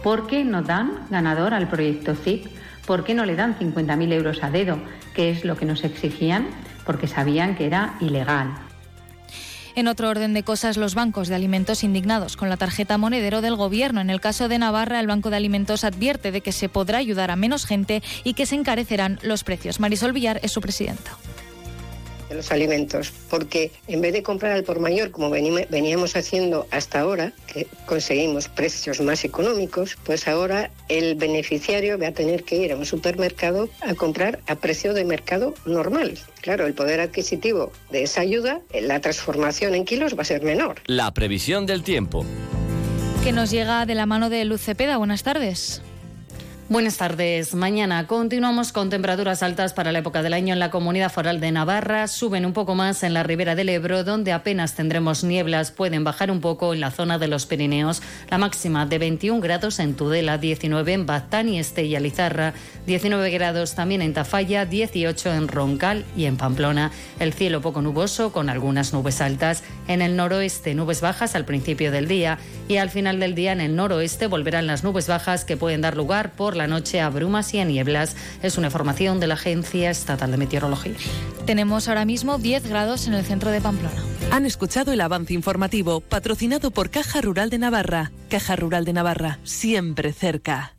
¿Por 0.03 0.27
qué 0.27 0.45
no 0.45 0.61
dan 0.61 1.07
ganador 1.09 1.55
al 1.55 1.69
proyecto 1.69 2.13
CIC? 2.13 2.49
¿Por 2.85 3.03
qué 3.03 3.15
no 3.15 3.25
le 3.25 3.35
dan 3.35 3.57
50.000 3.57 4.13
euros 4.13 4.43
a 4.43 4.51
dedo, 4.51 4.77
que 5.15 5.31
es 5.31 5.43
lo 5.43 5.57
que 5.57 5.65
nos 5.65 5.83
exigían? 5.83 6.47
Porque 6.85 7.07
sabían 7.07 7.55
que 7.55 7.65
era 7.65 7.95
ilegal. 7.99 8.53
En 9.75 9.87
otro 9.87 10.09
orden 10.09 10.33
de 10.33 10.43
cosas, 10.43 10.77
los 10.77 10.95
bancos 10.95 11.27
de 11.27 11.35
alimentos 11.35 11.83
indignados 11.83 12.35
con 12.35 12.49
la 12.49 12.57
tarjeta 12.57 12.97
monedero 12.97 13.41
del 13.41 13.55
Gobierno. 13.55 14.01
En 14.01 14.09
el 14.09 14.19
caso 14.19 14.47
de 14.47 14.59
Navarra, 14.59 14.99
el 14.99 15.07
Banco 15.07 15.29
de 15.29 15.37
Alimentos 15.37 15.83
advierte 15.83 16.31
de 16.31 16.41
que 16.41 16.51
se 16.51 16.69
podrá 16.69 16.97
ayudar 16.97 17.31
a 17.31 17.35
menos 17.35 17.65
gente 17.65 18.03
y 18.23 18.33
que 18.33 18.45
se 18.45 18.55
encarecerán 18.55 19.19
los 19.21 19.43
precios. 19.43 19.79
Marisol 19.79 20.11
Villar 20.11 20.39
es 20.43 20.51
su 20.51 20.59
presidenta 20.59 21.11
de 22.29 22.35
los 22.35 22.51
alimentos, 22.51 23.11
porque 23.29 23.71
en 23.87 24.01
vez 24.01 24.13
de 24.13 24.23
comprar 24.23 24.53
al 24.53 24.63
por 24.63 24.79
mayor, 24.79 25.11
como 25.11 25.29
veníamos 25.29 26.15
haciendo 26.15 26.67
hasta 26.71 26.99
ahora, 27.01 27.33
que 27.51 27.67
conseguimos 27.85 28.47
precios 28.47 29.01
más 29.01 29.25
económicos, 29.25 29.97
pues 30.03 30.27
ahora 30.27 30.71
el 30.87 31.15
beneficiario 31.15 31.97
va 31.99 32.07
a 32.07 32.11
tener 32.11 32.43
que 32.43 32.57
ir 32.57 32.71
a 32.71 32.77
un 32.77 32.85
supermercado 32.85 33.69
a 33.81 33.93
comprar 33.95 34.39
a 34.47 34.55
precio 34.55 34.93
de 34.93 35.05
mercado 35.05 35.53
normal. 35.65 36.17
Claro, 36.41 36.67
el 36.67 36.73
poder 36.73 36.99
adquisitivo 36.99 37.71
de 37.91 38.03
esa 38.03 38.21
ayuda, 38.21 38.61
la 38.79 39.01
transformación 39.01 39.75
en 39.75 39.85
kilos 39.85 40.17
va 40.17 40.21
a 40.21 40.25
ser 40.25 40.43
menor. 40.43 40.81
La 40.85 41.13
previsión 41.13 41.65
del 41.65 41.83
tiempo. 41.83 42.25
Que 43.23 43.31
nos 43.31 43.51
llega 43.51 43.85
de 43.85 43.95
la 43.95 44.05
mano 44.05 44.29
de 44.29 44.45
Luz 44.45 44.61
Cepeda. 44.61 44.97
Buenas 44.97 45.23
tardes. 45.23 45.81
Buenas 46.69 46.97
tardes. 46.97 47.55
Mañana 47.55 48.05
continuamos 48.05 48.71
con 48.71 48.91
temperaturas 48.91 49.41
altas 49.41 49.73
para 49.73 49.91
la 49.91 49.97
época 49.99 50.21
del 50.21 50.33
año 50.33 50.53
en 50.53 50.59
la 50.59 50.69
comunidad 50.69 51.11
foral 51.11 51.39
de 51.39 51.51
Navarra. 51.51 52.07
Suben 52.07 52.45
un 52.45 52.53
poco 52.53 52.75
más 52.75 53.01
en 53.01 53.15
la 53.15 53.23
ribera 53.23 53.55
del 53.55 53.69
Ebro, 53.69 54.03
donde 54.03 54.33
apenas 54.33 54.75
tendremos 54.75 55.23
nieblas. 55.23 55.71
Pueden 55.71 56.03
bajar 56.03 56.29
un 56.29 56.41
poco 56.41 56.75
en 56.75 56.79
la 56.79 56.91
zona 56.91 57.17
de 57.17 57.27
los 57.27 57.47
Pirineos. 57.47 58.03
La 58.29 58.37
máxima 58.37 58.85
de 58.85 58.99
21 58.99 59.41
grados 59.41 59.79
en 59.79 59.95
Tudela, 59.95 60.37
19 60.37 60.93
en 60.93 61.07
Baztán 61.07 61.49
y 61.49 61.57
Estella 61.57 61.99
Lizarra, 61.99 62.53
19 62.85 63.31
grados 63.31 63.73
también 63.73 64.03
en 64.03 64.13
Tafalla, 64.13 64.67
18 64.67 65.33
en 65.33 65.47
Roncal 65.47 66.05
y 66.15 66.25
en 66.25 66.37
Pamplona. 66.37 66.91
El 67.17 67.33
cielo 67.33 67.61
poco 67.61 67.81
nuboso 67.81 68.31
con 68.31 68.47
algunas 68.47 68.93
nubes 68.93 69.21
altas. 69.21 69.63
En 69.87 70.03
el 70.03 70.15
noroeste, 70.15 70.75
nubes 70.75 71.01
bajas 71.01 71.33
al 71.33 71.45
principio 71.45 71.91
del 71.91 72.07
día 72.07 72.37
y 72.67 72.77
al 72.77 72.91
final 72.91 73.19
del 73.19 73.33
día 73.33 73.53
en 73.53 73.61
el 73.61 73.75
noroeste 73.75 74.27
volverán 74.27 74.67
las 74.67 74.83
nubes 74.83 75.07
bajas 75.07 75.45
que 75.45 75.57
pueden 75.57 75.81
dar 75.81 75.97
lugar 75.97 76.33
por 76.33 76.58
la 76.59 76.67
noche 76.67 77.01
a 77.01 77.09
brumas 77.09 77.51
y 77.55 77.59
a 77.59 77.65
nieblas. 77.65 78.15
Es 78.43 78.59
una 78.59 78.67
información 78.67 79.19
de 79.19 79.25
la 79.25 79.33
Agencia 79.33 79.89
Estatal 79.89 80.29
de 80.29 80.37
Meteorología. 80.37 80.93
Tenemos 81.47 81.87
ahora 81.87 82.05
mismo 82.05 82.37
10 82.37 82.69
grados 82.69 83.07
en 83.07 83.15
el 83.15 83.25
centro 83.25 83.49
de 83.49 83.61
Pamplona. 83.61 84.03
Han 84.31 84.45
escuchado 84.45 84.93
el 84.93 85.01
avance 85.01 85.33
informativo 85.33 86.01
patrocinado 86.01 86.69
por 86.69 86.91
Caja 86.91 87.21
Rural 87.21 87.49
de 87.49 87.57
Navarra. 87.57 88.11
Caja 88.29 88.55
Rural 88.55 88.85
de 88.85 88.93
Navarra, 88.93 89.39
siempre 89.43 90.13
cerca. 90.13 90.78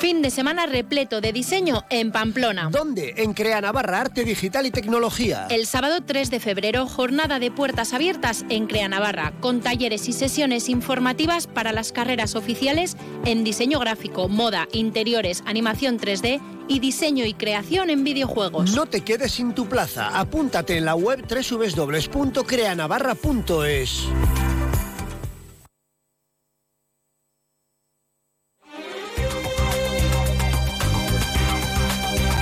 Fin 0.00 0.22
de 0.22 0.30
semana 0.30 0.64
repleto 0.64 1.20
de 1.20 1.30
diseño 1.30 1.84
en 1.90 2.10
Pamplona. 2.10 2.70
¿Dónde? 2.72 3.12
En 3.18 3.34
Crea 3.34 3.60
Navarra, 3.60 4.00
Arte 4.00 4.24
Digital 4.24 4.64
y 4.64 4.70
Tecnología. 4.70 5.46
El 5.50 5.66
sábado 5.66 6.00
3 6.00 6.30
de 6.30 6.40
febrero, 6.40 6.86
jornada 6.86 7.38
de 7.38 7.50
puertas 7.50 7.92
abiertas 7.92 8.46
en 8.48 8.66
Crea 8.66 8.88
Navarra, 8.88 9.34
con 9.40 9.60
talleres 9.60 10.08
y 10.08 10.14
sesiones 10.14 10.70
informativas 10.70 11.46
para 11.46 11.72
las 11.72 11.92
carreras 11.92 12.34
oficiales 12.34 12.96
en 13.26 13.44
diseño 13.44 13.78
gráfico, 13.78 14.30
moda, 14.30 14.68
interiores, 14.72 15.42
animación 15.44 15.98
3D 15.98 16.40
y 16.66 16.78
diseño 16.78 17.26
y 17.26 17.34
creación 17.34 17.90
en 17.90 18.02
videojuegos. 18.02 18.74
No 18.74 18.86
te 18.86 19.02
quedes 19.02 19.32
sin 19.32 19.52
tu 19.52 19.66
plaza. 19.66 20.18
Apúntate 20.18 20.78
en 20.78 20.86
la 20.86 20.94
web 20.94 21.26
www.creanavarra.es. 21.28 24.08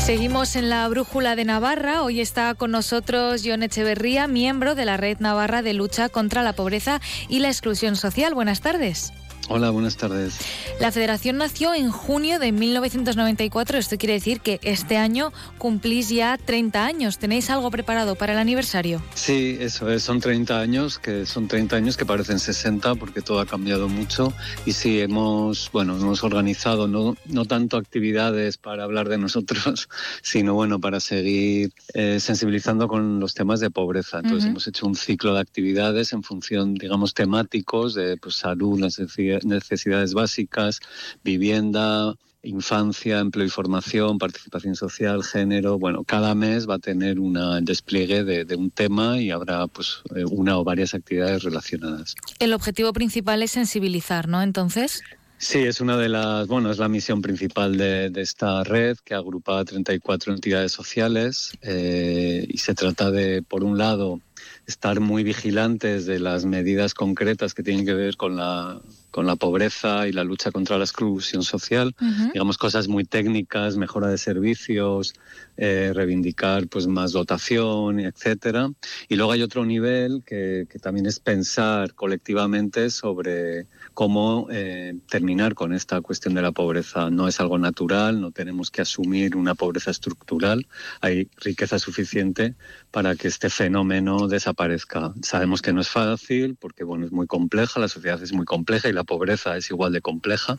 Seguimos 0.09 0.57
en 0.57 0.71
la 0.71 0.88
Brújula 0.88 1.37
de 1.37 1.45
Navarra. 1.45 2.03
Hoy 2.03 2.23
está 2.23 2.55
con 2.55 2.71
nosotros 2.71 3.43
John 3.45 3.62
Echeverría, 3.62 4.27
miembro 4.27 4.75
de 4.75 4.87
la 4.87 4.97
Red 4.97 5.19
Navarra 5.19 5.61
de 5.61 5.75
Lucha 5.75 6.09
contra 6.09 6.43
la 6.43 6.55
Pobreza 6.55 7.03
y 7.29 7.41
la 7.41 7.49
Exclusión 7.49 7.95
Social. 7.95 8.33
Buenas 8.33 8.62
tardes. 8.62 9.12
Hola, 9.50 9.71
buenas 9.71 9.97
tardes. 9.97 10.40
La 10.78 10.93
federación 10.93 11.38
nació 11.38 11.73
en 11.73 11.90
junio 11.90 12.38
de 12.38 12.52
1994. 12.52 13.78
Esto 13.78 13.97
quiere 13.97 14.12
decir 14.12 14.40
que 14.40 14.61
este 14.62 14.99
año 14.99 15.33
cumplís 15.57 16.11
ya 16.11 16.37
30 16.37 16.85
años. 16.85 17.19
¿Tenéis 17.19 17.49
algo 17.49 17.71
preparado 17.71 18.14
para 18.14 18.35
el 18.35 18.38
aniversario? 18.40 19.02
Sí, 19.14 19.57
eso 19.59 19.90
es. 19.90 20.02
Son 20.02 20.21
30 20.21 20.61
años, 20.61 20.99
que 20.99 21.25
son 21.25 21.49
30 21.49 21.76
años 21.76 21.97
que 21.97 22.05
parecen 22.05 22.38
60 22.38 22.97
porque 22.97 23.23
todo 23.23 23.40
ha 23.40 23.47
cambiado 23.47 23.88
mucho. 23.88 24.35
Y 24.67 24.73
sí, 24.73 25.00
hemos, 25.00 25.71
bueno, 25.73 25.97
hemos 25.97 26.23
organizado 26.23 26.87
no, 26.87 27.17
no 27.25 27.47
tanto 27.47 27.78
actividades 27.78 28.59
para 28.59 28.85
hablar 28.85 29.09
de 29.09 29.17
nosotros, 29.17 29.88
sino 30.23 30.52
bueno, 30.52 30.78
para 30.78 31.00
seguir 31.00 31.73
eh, 31.95 32.21
sensibilizando 32.21 32.87
con 32.87 33.19
los 33.19 33.33
temas 33.33 33.61
de 33.61 33.71
pobreza. 33.71 34.19
Entonces 34.19 34.50
hemos 34.50 34.67
hecho 34.67 34.87
un 34.87 34.95
ciclo 34.95 35.33
de 35.33 35.40
actividades 35.40 36.12
en 36.12 36.23
función, 36.23 36.75
digamos, 36.75 37.14
temáticos 37.14 37.95
de 37.95 38.19
pues, 38.19 38.35
salud, 38.35 38.78
necesidades 38.78 39.38
necesidades 39.45 40.14
básicas, 40.14 40.80
vivienda, 41.25 42.14
infancia, 42.42 43.18
empleo 43.18 43.47
y 43.47 43.50
formación, 43.50 44.18
participación 44.18 44.75
social, 44.75 45.23
género. 45.25 45.78
Bueno, 45.78 46.04
cada 46.04 46.35
mes 46.35 46.68
va 46.68 46.75
a 46.75 46.78
tener 46.78 47.18
un 47.18 47.38
despliegue 47.64 48.25
de, 48.25 48.57
un 48.57 48.71
tema 48.71 49.21
y 49.21 49.30
habrá 49.30 49.66
pues 49.66 50.02
eh, 50.14 50.25
una 50.25 50.59
o 50.59 50.64
varias 50.64 50.95
actividades 50.95 51.42
relacionadas. 51.42 52.14
El 52.38 52.52
objetivo 52.52 52.92
principal 52.92 53.42
es 53.42 53.52
sensibilizar, 53.52 54.28
¿no? 54.28 54.42
Entonces. 54.42 55.02
Sí, 55.40 55.59
es 55.59 55.80
una 55.80 55.97
de 55.97 56.09
las, 56.09 56.49
bueno, 56.49 56.71
es 56.71 56.78
la 56.78 56.88
misión 56.88 57.23
principal 57.23 57.76
de, 57.76 58.11
esta 58.16 58.64
red 58.64 58.97
que 59.04 59.14
agrupa 59.14 59.64
34 59.64 60.35
entidades 60.35 60.73
sociales 60.73 61.52
eh, 61.62 62.45
y 62.49 62.59
se 62.59 62.75
trata 62.75 63.12
de, 63.12 63.42
por 63.42 63.62
un 63.62 63.78
lado, 63.78 64.21
estar 64.66 64.99
muy 64.99 65.23
vigilantes 65.23 66.07
de 66.07 66.18
las 66.18 66.45
medidas 66.45 66.92
concretas 66.92 67.54
que 67.54 67.62
tienen 67.62 67.87
que 67.87 67.95
ver 67.95 68.16
con 68.16 68.37
la 68.37 68.80
con 69.11 69.27
la 69.27 69.37
pobreza 69.37 70.07
y 70.07 70.12
la 70.12 70.25
lucha 70.25 70.50
contra 70.50 70.79
la 70.79 70.85
exclusión 70.85 71.43
social, 71.43 71.95
digamos 72.33 72.59
cosas 72.59 72.88
muy 72.88 73.05
técnicas, 73.05 73.77
mejora 73.77 74.09
de 74.09 74.19
servicios, 74.19 75.15
eh, 75.57 75.93
reivindicar 75.95 76.69
pues 76.69 76.87
más 76.87 77.12
dotación, 77.12 78.00
etcétera. 78.00 78.71
Y 79.09 79.17
luego 79.17 79.33
hay 79.33 79.43
otro 79.43 79.65
nivel 79.65 80.23
que, 80.25 80.67
que 80.71 80.79
también 80.79 81.07
es 81.07 81.21
pensar 81.21 81.95
colectivamente 81.95 82.91
sobre 82.91 83.67
cómo 83.95 84.47
eh, 84.50 84.95
terminar 85.09 85.55
con 85.55 85.73
esta 85.73 86.00
cuestión 86.00 86.35
de 86.35 86.43
la 86.43 86.53
pobreza. 86.53 87.11
No 87.11 87.27
es 87.29 87.41
algo 87.41 87.59
natural, 87.59 88.21
no 88.21 88.31
tenemos 88.31 88.71
que 88.71 88.83
asumir 88.83 89.37
una 89.37 89.55
pobreza 89.55 89.91
estructural, 89.91 90.67
hay 91.00 91.29
riqueza 91.38 91.79
suficiente 91.79 92.55
para 92.91 93.17
que 93.17 93.29
este 93.29 93.50
fenómeno 93.50 94.29
desaparezca. 94.29 95.12
Sabemos 95.23 95.62
que 95.62 95.73
no 95.73 95.81
es 95.81 95.88
fácil 95.88 96.57
porque 96.57 96.85
bueno, 96.85 97.07
es 97.07 97.12
muy 97.12 97.27
compleja, 97.27 97.81
la 97.81 97.88
sociedad 97.88 98.23
es 98.23 98.33
muy 98.33 98.45
compleja 98.45 98.88
y 98.88 98.93
la 98.99 99.05
pobreza 99.05 99.57
es 99.57 99.71
igual 99.71 99.93
de 99.93 100.00
compleja, 100.00 100.57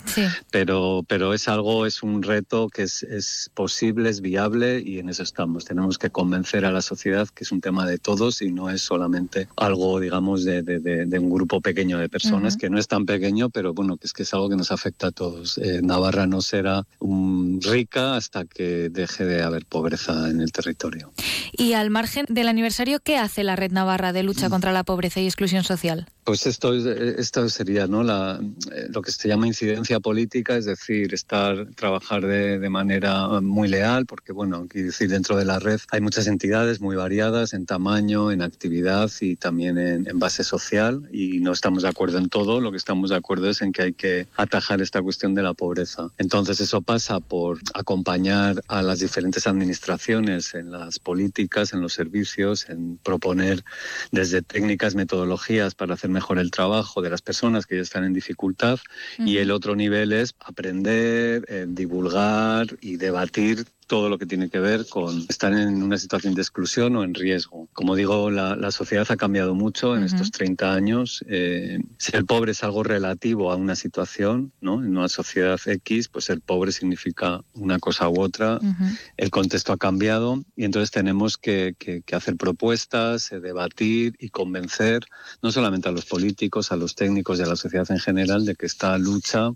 pero, 0.50 1.04
pero 1.06 1.34
es 1.34 1.50
algo, 1.50 1.86
es 1.86 2.04
un 2.04 2.24
reto 2.24 2.70
que 2.70 2.84
es, 2.84 3.04
es 3.04 3.52
posible, 3.54 4.10
es 4.10 4.22
viable 4.22 4.80
y 4.80 5.00
en 5.00 5.10
eso 5.10 5.24
estamos. 5.24 5.66
Tenemos 5.66 5.98
que 5.98 6.10
convencer 6.10 6.64
a 6.64 6.72
la 6.72 6.82
sociedad 6.82 7.28
que 7.28 7.44
es 7.44 7.52
un 7.52 7.60
tema 7.60 7.86
de 7.86 7.98
todos 7.98 8.42
y 8.42 8.50
no 8.50 8.70
es 8.70 8.82
solamente 8.82 9.50
algo, 9.58 10.00
digamos, 10.00 10.46
de, 10.46 10.62
de, 10.62 10.80
de, 10.80 11.20
un 11.20 11.30
grupo 11.30 11.60
pequeño 11.60 11.98
de 11.98 12.08
personas, 12.08 12.56
que 12.56 12.70
no 12.70 12.80
es 12.80 12.88
tan 12.88 13.06
pequeño 13.06 13.50
pero 13.50 13.74
bueno, 13.74 13.98
que 13.98 14.08
es 14.08 14.14
que 14.14 14.24
es 14.24 14.34
algo 14.34 14.48
que 14.48 14.56
nos 14.56 14.72
afecta 14.72 15.08
a 15.08 15.12
todos. 15.12 15.58
Eh, 15.58 15.82
Navarra 15.84 16.26
no 16.26 16.42
será 16.42 16.84
un 17.00 17.60
rica 17.62 18.16
hasta 18.16 18.46
que 18.46 18.88
deje 18.90 19.26
de 19.26 19.44
haber 19.44 19.66
pobreza 19.66 20.30
en 20.30 20.40
el 20.40 20.54
territorio. 20.54 21.12
Y 21.52 21.74
al 21.74 21.90
margen 21.90 22.26
del 22.30 22.48
aniversario, 22.48 23.02
¿qué 23.02 23.18
hace 23.18 23.44
la 23.44 23.58
Red 23.58 23.74
Navarra 23.74 24.14
de 24.14 24.24
lucha 24.24 24.48
mm. 24.48 24.52
contra 24.52 24.72
la 24.72 24.86
pobreza 24.86 25.20
y 25.20 25.26
exclusión 25.26 25.66
social? 25.66 26.08
Pues 26.30 26.46
esto, 26.46 26.76
esto 26.76 27.50
sería 27.50 27.88
¿no? 27.88 28.04
La, 28.04 28.40
eh, 28.72 28.86
lo 28.90 29.02
que 29.02 29.12
se 29.12 29.28
llama 29.28 29.48
incidencia 29.48 30.00
política, 30.00 30.58
es 30.58 30.66
decir, 30.66 31.12
estar, 31.12 31.66
trabajar 31.74 32.24
de, 32.24 32.60
de 32.60 32.70
manera 32.70 33.42
muy 33.42 33.68
leal, 33.68 34.06
porque 34.06 34.32
bueno, 34.32 34.68
decir, 34.72 35.10
dentro 35.10 35.38
de 35.38 35.46
la 35.46 35.58
red 35.58 35.80
hay 35.90 36.02
muchas 36.02 36.28
entidades 36.28 36.82
muy 36.82 36.96
variadas 36.96 37.54
en 37.54 37.66
tamaño, 37.66 38.32
en 38.32 38.44
actividad 38.44 39.10
y 39.22 39.38
también 39.38 39.80
en, 39.80 40.08
en 40.08 40.20
base 40.20 40.44
social 40.44 41.10
y 41.12 41.40
no 41.40 41.52
estamos 41.52 41.82
de 41.82 41.90
acuerdo 41.90 42.20
en 42.20 42.30
todo, 42.30 42.62
lo 42.62 42.70
que 42.70 42.78
estamos 42.78 43.10
de 43.10 43.16
acuerdo 43.16 43.50
es 43.50 43.64
en 43.64 43.72
que 43.72 43.82
hay 43.82 43.94
que 43.94 44.28
atajar 44.38 44.84
esta 44.84 45.02
cuestión 45.02 45.34
de 45.34 45.42
la 45.42 45.56
pobreza. 45.56 46.10
Entonces 46.20 46.62
eso 46.62 46.82
pasa 46.82 47.20
por 47.22 47.58
acompañar 47.74 48.62
a 48.68 48.84
las 48.84 49.00
diferentes 49.00 49.48
administraciones 49.48 50.54
en 50.54 50.70
las 50.70 51.00
políticas, 51.00 51.74
en 51.74 51.82
los 51.82 51.94
servicios, 51.94 52.70
en 52.70 52.98
proponer 52.98 53.64
desde 54.12 54.44
técnicas, 54.44 54.94
metodologías 54.94 55.74
para 55.74 55.96
hacer 55.96 56.12
mejor 56.20 56.38
el 56.38 56.52
trabajo 56.52 57.02
de 57.02 57.10
las 57.10 57.22
personas 57.22 57.66
que 57.66 57.78
ya 57.78 57.82
están 57.82 58.04
en 58.04 58.14
dificultad 58.14 58.78
y 59.20 59.38
el 59.38 59.52
otro 59.52 59.74
nivel 59.76 60.12
es 60.12 60.36
aprender, 60.42 61.46
eh, 61.48 61.66
divulgar 61.66 62.68
y 62.82 62.98
debatir 62.98 63.66
todo 63.90 64.08
lo 64.08 64.20
que 64.20 64.28
tiene 64.28 64.50
que 64.50 64.60
ver 64.60 64.86
con 64.88 65.26
estar 65.28 65.52
en 65.52 65.82
una 65.82 65.98
situación 65.98 66.36
de 66.36 66.42
exclusión 66.42 66.96
o 66.96 67.04
en 67.04 67.16
riesgo. 67.16 67.68
Como 67.74 67.96
digo, 67.96 68.30
la, 68.30 68.70
sociedad 68.72 69.08
ha 69.10 69.18
cambiado 69.18 69.56
mucho 69.56 69.98
en 69.98 70.04
estos 70.04 70.30
30 70.30 70.72
años. 70.72 71.26
Eh, 71.28 71.80
ser 71.98 72.24
pobre 72.26 72.52
es 72.52 72.64
algo 72.64 72.84
relativo 72.84 73.52
a 73.52 73.56
una 73.56 73.76
situación, 73.76 74.52
¿no? 74.62 74.76
En 74.76 74.96
una 74.96 75.10
sociedad 75.10 75.60
X, 75.66 76.08
pues 76.08 76.26
ser 76.26 76.40
pobre 76.40 76.72
significa 76.72 77.42
una 77.56 77.80
cosa 77.80 78.08
u 78.10 78.22
otra. 78.22 78.60
El 79.18 79.32
contexto 79.32 79.74
ha 79.74 79.78
cambiado 79.78 80.44
y 80.56 80.66
entonces 80.66 80.92
tenemos 80.92 81.38
que, 81.38 81.76
hacer 82.14 82.38
propuestas, 82.38 83.32
eh, 83.32 83.40
debatir 83.40 84.16
y 84.20 84.30
convencer 84.30 85.04
no 85.42 85.52
solamente 85.52 85.90
a 85.90 85.92
los 85.92 86.06
políticos, 86.06 86.72
a 86.72 86.76
los 86.76 86.94
técnicos 86.94 87.40
y 87.40 87.42
a 87.42 87.48
la 87.48 87.56
sociedad 87.56 87.90
en 87.90 88.00
general 88.00 88.46
de 88.46 88.54
que 88.54 88.68
esta 88.68 88.96
lucha 89.00 89.50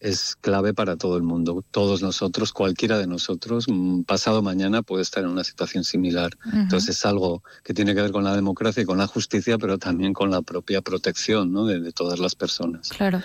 es 0.00 0.36
clave 0.36 0.74
para 0.74 0.96
todo 0.96 1.16
el 1.16 1.22
mundo. 1.22 1.64
Todos 1.70 2.02
nosotros, 2.02 2.52
cualquiera 2.52 2.98
de 2.98 3.06
nosotros, 3.06 3.66
mm, 3.68 4.02
pasado 4.02 4.42
mañana 4.42 4.82
puede 4.82 5.02
estar 5.02 5.24
en 5.24 5.30
una 5.30 5.44
situación 5.44 5.84
similar. 5.84 6.30
Entonces 6.52 6.96
es 6.96 7.06
algo 7.06 7.42
que 7.64 7.74
tiene 7.74 7.94
que 7.94 8.02
ver 8.02 8.12
con 8.12 8.24
la 8.24 8.34
democracia 8.34 8.82
y 8.82 8.86
con 8.86 8.98
la 8.98 9.06
justicia, 9.06 9.58
pero 9.58 9.78
también 9.78 10.12
con 10.12 10.30
la 10.30 10.42
propia 10.42 10.82
protección 10.82 11.52
¿no? 11.52 11.66
de, 11.66 11.92
todas 11.92 12.18
las 12.18 12.34
personas. 12.34 12.90
Claro. 12.90 13.22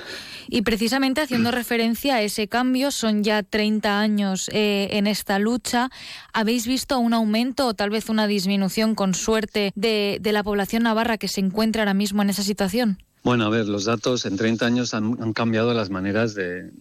Y 0.48 0.62
precisamente 0.62 1.22
haciendo 1.22 1.52
referencia 1.52 2.16
a 2.16 2.22
ese 2.22 2.48
cambio, 2.48 2.92
son 2.92 3.24
ya 3.24 3.44
30 3.44 4.00
años 4.00 4.50
eh, 4.54 4.90
en 4.92 5.08
esta 5.08 5.38
lucha. 5.40 5.90
¿Habéis 6.34 6.66
visto 6.66 6.98
un 6.98 7.14
aumento 7.14 7.68
o 7.68 7.74
tal 7.74 7.90
vez 7.90 8.10
una 8.10 8.26
disminución, 8.26 8.96
con 8.96 9.14
suerte, 9.14 9.72
de, 9.76 10.18
de 10.22 10.32
la 10.32 10.44
población 10.44 10.84
navarra 10.84 11.18
que 11.18 11.28
se 11.28 11.42
encuentra 11.42 11.84
ahora 11.84 11.94
mismo 11.94 12.22
en 12.22 12.30
esa 12.30 12.44
situación? 12.44 12.98
Bueno, 13.24 13.46
a 13.46 13.50
ver, 13.50 13.70
los 13.70 13.86
datos 13.86 14.26
en 14.26 14.36
30 14.36 14.66
años 14.66 14.94
han, 14.94 15.32
cambiado 15.32 15.74
las 15.74 15.90
maneras 15.90 16.36
de, 16.36 16.72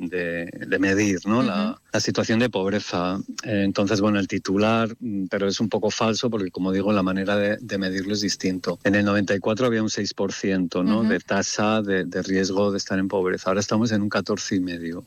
medir 0.81 1.21
¿no? 1.25 1.41
la, 1.41 1.79
situación 2.01 2.41
de 2.41 2.51
pobreza. 2.51 3.21
Eh, 3.45 3.63
entonces, 3.65 4.01
bueno, 4.01 4.19
el 4.19 4.27
titular, 4.27 4.93
mm, 4.99 5.27
pero 5.27 5.47
es 5.47 5.61
un 5.61 5.69
poco 5.69 5.91
falso 5.91 6.31
porque, 6.31 6.51
como 6.51 6.73
digo, 6.73 6.93
la 6.93 7.05
manera 7.05 7.37
de, 7.37 7.79
medirlo 7.79 8.15
es 8.15 8.23
distinto. 8.23 8.81
En 8.83 8.97
el 8.97 9.05
94 9.05 9.67
había 9.67 9.83
un 9.83 9.89
6% 9.89 10.85
¿no? 10.85 11.05
de 11.05 11.21
tasa 11.21 11.81
de, 11.81 12.05
riesgo 12.23 12.73
de 12.73 12.79
estar 12.79 12.99
en 12.99 13.07
pobreza. 13.07 13.51
Ahora 13.51 13.61
estamos 13.61 13.93
en 13.93 14.03
un 14.03 14.11
14,5%. 14.11 15.05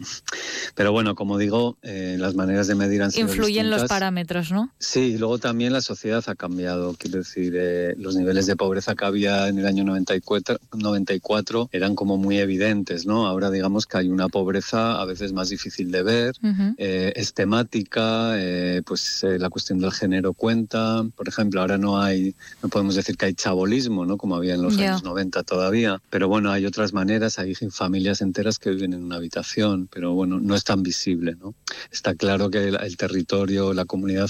Pero 0.73 0.93
bueno, 0.93 1.15
como 1.15 1.37
digo, 1.37 1.77
eh, 1.81 2.15
las 2.17 2.35
maneras 2.35 2.67
de 2.67 2.75
medir 2.75 3.03
han 3.03 3.11
sido 3.11 3.27
Influyen 3.27 3.69
los 3.69 3.83
parámetros, 3.85 4.51
¿no? 4.51 4.71
Sí, 4.79 5.13
y 5.13 5.17
luego 5.17 5.37
también 5.37 5.73
la 5.73 5.81
sociedad 5.81 6.23
ha 6.27 6.35
cambiado. 6.35 6.95
Quiero 6.97 7.17
decir, 7.17 7.53
eh, 7.57 7.93
los 7.97 8.15
niveles 8.15 8.45
de 8.45 8.55
pobreza 8.55 8.95
que 8.95 9.03
había 9.03 9.49
en 9.49 9.59
el 9.59 9.65
año 9.65 9.83
94, 9.83 10.59
94 10.73 11.24
eran 11.71 11.95
como 11.95 12.17
muy 12.17 12.37
evidentes, 12.37 13.05
¿no? 13.05 13.25
Ahora 13.25 13.49
digamos 13.49 13.87
que 13.87 13.97
hay 13.97 14.09
una 14.09 14.29
pobreza 14.29 15.01
a 15.01 15.05
veces 15.05 15.33
más 15.33 15.49
difícil 15.49 15.91
de 15.91 16.03
ver, 16.03 16.35
eh, 16.77 17.13
es 17.15 17.33
temática, 17.33 18.33
eh, 18.35 18.83
pues 18.85 19.23
la 19.23 19.49
cuestión 19.49 19.79
del 19.79 19.91
género 19.91 20.33
cuenta. 20.33 21.03
Por 21.15 21.27
ejemplo, 21.27 21.61
ahora 21.61 21.77
no 21.77 21.99
hay, 21.99 22.35
no 22.61 22.69
podemos 22.69 22.95
decir 22.95 23.17
que 23.17 23.25
hay 23.25 23.33
chabolismo, 23.33 24.05
¿no? 24.05 24.17
Como 24.17 24.35
había 24.35 24.53
en 24.53 24.61
los 24.61 24.77
años 24.77 25.03
90 25.03 25.43
todavía. 25.43 25.99
Pero 26.09 26.27
bueno, 26.27 26.51
hay 26.51 26.65
otras 26.65 26.93
maneras, 26.93 27.39
hay 27.39 27.55
familias 27.55 28.21
enteras 28.21 28.59
que 28.59 28.69
viven 28.69 28.93
en 28.93 29.03
una 29.03 29.15
habitación, 29.15 29.89
pero 29.91 30.13
bueno, 30.13 30.39
no 30.39 30.55
es 30.55 30.63
tan 30.63 30.83
visible, 30.83 31.35
¿no? 31.39 31.55
Está 31.91 32.13
claro 32.13 32.49
que 32.49 32.67
el, 32.67 32.97
territorio, 32.97 33.73
la 33.73 33.85
comunidad, 33.85 34.29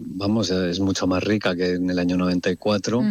vamos, 0.00 0.50
es 0.50 0.80
mucho 0.80 1.06
más 1.06 1.24
rica 1.24 1.56
que 1.56 1.74
en 1.74 1.90
el 1.90 1.98
año 1.98 2.16
94, 2.16 3.02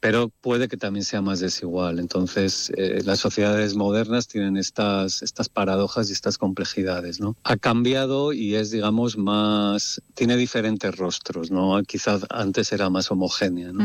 pero 0.00 0.30
puede 0.40 0.68
que 0.68 0.76
también 0.76 1.04
sea 1.04 1.20
más 1.20 1.40
desigual. 1.40 1.98
Entonces, 1.98 2.61
eh, 2.70 3.02
las 3.04 3.18
sociedades 3.20 3.74
modernas 3.74 4.28
tienen 4.28 4.56
estas, 4.56 5.22
estas 5.22 5.48
paradojas 5.48 6.08
y 6.10 6.12
estas 6.12 6.38
complejidades, 6.38 7.20
¿no? 7.20 7.36
Ha 7.44 7.56
cambiado 7.56 8.32
y 8.32 8.54
es, 8.54 8.70
digamos, 8.70 9.16
más, 9.16 10.00
tiene 10.14 10.36
diferentes 10.36 10.94
rostros, 10.96 11.50
¿no? 11.50 11.82
Quizás 11.82 12.26
antes 12.30 12.72
era 12.72 12.90
más 12.90 13.10
homogénea, 13.10 13.72
¿no? 13.72 13.82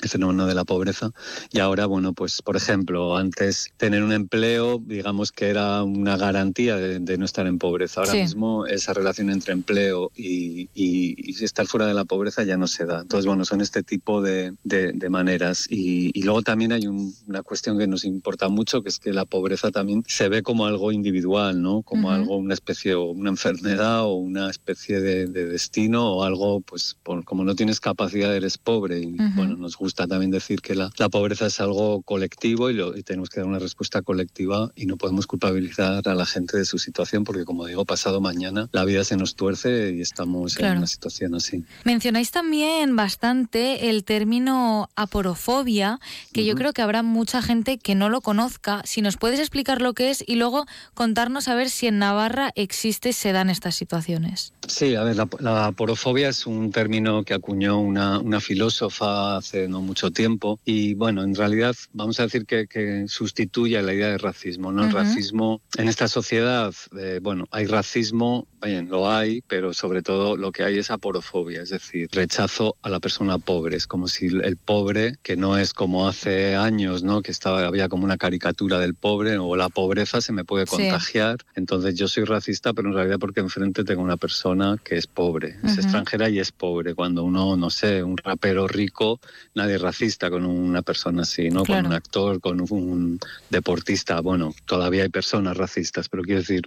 el 0.00 0.08
fenómeno 0.08 0.46
de 0.46 0.54
la 0.54 0.64
pobreza 0.64 1.10
y 1.50 1.60
ahora, 1.60 1.86
bueno, 1.86 2.12
pues, 2.12 2.42
por 2.42 2.56
ejemplo, 2.56 3.16
antes 3.16 3.72
tener 3.76 4.02
un 4.02 4.12
empleo, 4.12 4.80
digamos 4.84 5.32
que 5.32 5.48
era 5.48 5.82
una 5.82 6.16
garantía 6.16 6.76
de, 6.76 7.18
no 7.18 7.24
estar 7.24 7.46
en 7.46 7.58
pobreza. 7.58 8.00
Ahora 8.00 8.14
mismo 8.14 8.66
esa 8.66 8.92
relación 8.92 9.30
entre 9.30 9.52
empleo 9.52 10.10
y, 10.14 10.68
y, 10.74 11.44
estar 11.44 11.66
fuera 11.66 11.86
de 11.86 11.94
la 11.94 12.04
pobreza 12.04 12.44
ya 12.44 12.56
no 12.56 12.66
se 12.66 12.84
da. 12.84 13.00
Entonces, 13.00 13.26
bueno, 13.26 13.44
son 13.44 13.60
este 13.60 13.82
tipo 13.82 14.22
de, 14.22 14.54
de, 14.64 15.08
maneras. 15.08 15.66
Y, 15.70 16.22
luego 16.22 16.42
también 16.42 16.72
hay 16.72 16.86
una 16.86 17.42
cuestión 17.42 17.78
que 17.78 17.86
nos 17.86 18.04
importa 18.08 18.48
mucho, 18.48 18.82
que 18.82 18.88
es 18.88 18.98
que 18.98 19.12
la 19.12 19.24
pobreza 19.24 19.70
también 19.70 20.02
se 20.06 20.28
ve 20.28 20.42
como 20.42 20.66
algo 20.66 20.92
individual, 20.92 21.62
¿no? 21.62 21.82
Como 21.82 22.10
algo, 22.10 22.36
una 22.36 22.54
especie, 22.54 22.94
o 22.94 23.04
una 23.04 23.30
enfermedad 23.30 24.04
o 24.04 24.14
una 24.14 24.50
especie 24.50 25.00
de, 25.00 25.26
destino 25.28 26.12
o 26.12 26.24
algo, 26.24 26.60
pues, 26.60 26.96
como 27.24 27.44
no 27.44 27.54
tienes 27.54 27.80
capacidad, 27.80 28.34
eres 28.34 28.58
pobre. 28.58 29.00
Y 29.00 29.16
bueno, 29.34 29.56
nos 29.56 29.76
gusta 29.76 30.06
también 30.06 30.30
decir 30.30 30.60
que 30.60 30.74
la, 30.74 30.90
la 30.98 31.08
pobreza 31.08 31.46
es 31.46 31.60
algo 31.60 32.02
colectivo 32.02 32.70
y, 32.70 32.74
lo, 32.74 32.96
y 32.96 33.02
tenemos 33.02 33.28
que 33.30 33.40
dar 33.40 33.48
una 33.48 33.58
respuesta 33.58 34.02
colectiva 34.02 34.70
y 34.74 34.86
no 34.86 34.96
podemos 34.96 35.26
culpabilizar 35.26 36.08
a 36.08 36.14
la 36.14 36.26
gente 36.26 36.56
de 36.56 36.64
su 36.64 36.78
situación 36.78 37.24
porque, 37.24 37.44
como 37.44 37.66
digo, 37.66 37.84
pasado 37.84 38.20
mañana 38.20 38.68
la 38.72 38.84
vida 38.84 39.04
se 39.04 39.16
nos 39.16 39.34
tuerce 39.34 39.92
y 39.96 40.00
estamos 40.00 40.58
en 40.58 40.78
una 40.78 40.86
situación 40.86 41.34
así. 41.34 41.64
Mencionáis 41.84 42.30
también 42.30 42.96
bastante 42.96 43.90
el 43.90 44.04
término 44.04 44.90
aporofobia, 44.96 46.00
que 46.32 46.44
yo 46.44 46.54
creo 46.54 46.72
que 46.72 46.82
habrá 46.82 47.02
mucha 47.02 47.42
gente 47.42 47.78
que 47.78 47.87
no 47.94 48.08
lo 48.08 48.20
conozca. 48.20 48.82
Si 48.84 49.02
nos 49.02 49.16
puedes 49.16 49.40
explicar 49.40 49.82
lo 49.82 49.94
que 49.94 50.10
es 50.10 50.24
y 50.26 50.36
luego 50.36 50.66
contarnos 50.94 51.48
a 51.48 51.54
ver 51.54 51.70
si 51.70 51.86
en 51.86 51.98
Navarra 51.98 52.52
existe 52.54 53.10
y 53.10 53.12
se 53.12 53.32
dan 53.32 53.50
estas 53.50 53.74
situaciones. 53.74 54.52
Sí, 54.66 54.94
a 54.94 55.04
ver, 55.04 55.16
la, 55.40 55.66
aporofobia 55.66 56.28
es 56.28 56.46
un 56.46 56.70
término 56.70 57.24
que 57.24 57.34
acuñó 57.34 57.80
una, 57.80 58.18
una, 58.18 58.40
filósofa 58.40 59.36
hace 59.36 59.68
no 59.68 59.80
mucho 59.80 60.10
tiempo 60.10 60.60
y 60.64 60.94
bueno, 60.94 61.22
en 61.22 61.34
realidad 61.34 61.74
vamos 61.92 62.20
a 62.20 62.24
decir 62.24 62.46
que, 62.46 62.66
que 62.66 63.06
sustituye 63.08 63.80
la 63.82 63.94
idea 63.94 64.08
de 64.08 64.18
racismo. 64.18 64.72
¿no? 64.72 64.84
El 64.84 64.92
racismo 64.92 65.60
en 65.76 65.88
esta 65.88 66.08
sociedad, 66.08 66.74
eh, 66.98 67.20
bueno, 67.22 67.46
hay 67.50 67.66
racismo, 67.66 68.46
bien, 68.66 68.88
lo 68.88 69.10
hay, 69.10 69.42
pero 69.46 69.72
sobre 69.72 70.02
todo 70.02 70.36
lo 70.36 70.52
que 70.52 70.64
hay 70.64 70.78
es 70.78 70.90
aporofobia, 70.90 71.62
es 71.62 71.70
decir, 71.70 72.08
rechazo 72.12 72.76
a 72.82 72.88
la 72.88 73.00
persona 73.00 73.38
pobre. 73.38 73.76
Es 73.76 73.86
como 73.86 74.08
si 74.08 74.26
el 74.26 74.56
pobre, 74.56 75.16
que 75.22 75.36
no 75.36 75.56
es 75.56 75.72
como 75.72 76.08
hace 76.08 76.56
años, 76.56 77.02
¿no? 77.02 77.22
que 77.22 77.30
estaba, 77.30 77.64
había 77.66 77.88
como 77.88 78.04
una 78.04 78.16
caricatura 78.16 78.78
del 78.78 78.94
pobre 78.94 79.38
o 79.38 79.56
la 79.56 79.68
pobreza 79.68 80.20
se 80.20 80.32
me 80.32 80.44
puede 80.44 80.66
contagiar. 80.66 81.38
Entonces 81.54 81.94
yo 81.94 82.08
soy 82.08 82.24
racista, 82.24 82.72
pero 82.72 82.88
en 82.88 82.94
realidad 82.94 83.18
porque 83.18 83.40
enfrente 83.40 83.84
tengo 83.84 84.02
una 84.02 84.16
persona 84.16 84.76
que 84.82 84.96
es 84.96 85.06
pobre, 85.06 85.56
es 85.64 85.78
extranjera 85.78 86.28
y 86.28 86.38
es 86.38 86.52
pobre. 86.52 86.94
Cuando 86.94 87.24
uno, 87.24 87.56
no 87.56 87.70
sé, 87.70 88.02
un 88.02 88.16
rapero 88.16 88.66
rico, 88.66 89.20
nadie 89.54 89.76
es 89.76 89.80
racista 89.80 90.30
con 90.30 90.44
una 90.44 90.82
persona 90.82 91.22
así, 91.22 91.50
¿no? 91.50 91.64
Con 91.64 91.86
un 91.86 91.92
actor, 91.92 92.40
con 92.40 92.60
un 92.60 93.18
deportista. 93.50 94.20
Bueno, 94.20 94.54
todavía 94.66 95.02
hay 95.02 95.08
personas 95.08 95.56
racistas, 95.56 96.08
pero 96.08 96.22
quiero 96.22 96.40
decir, 96.40 96.62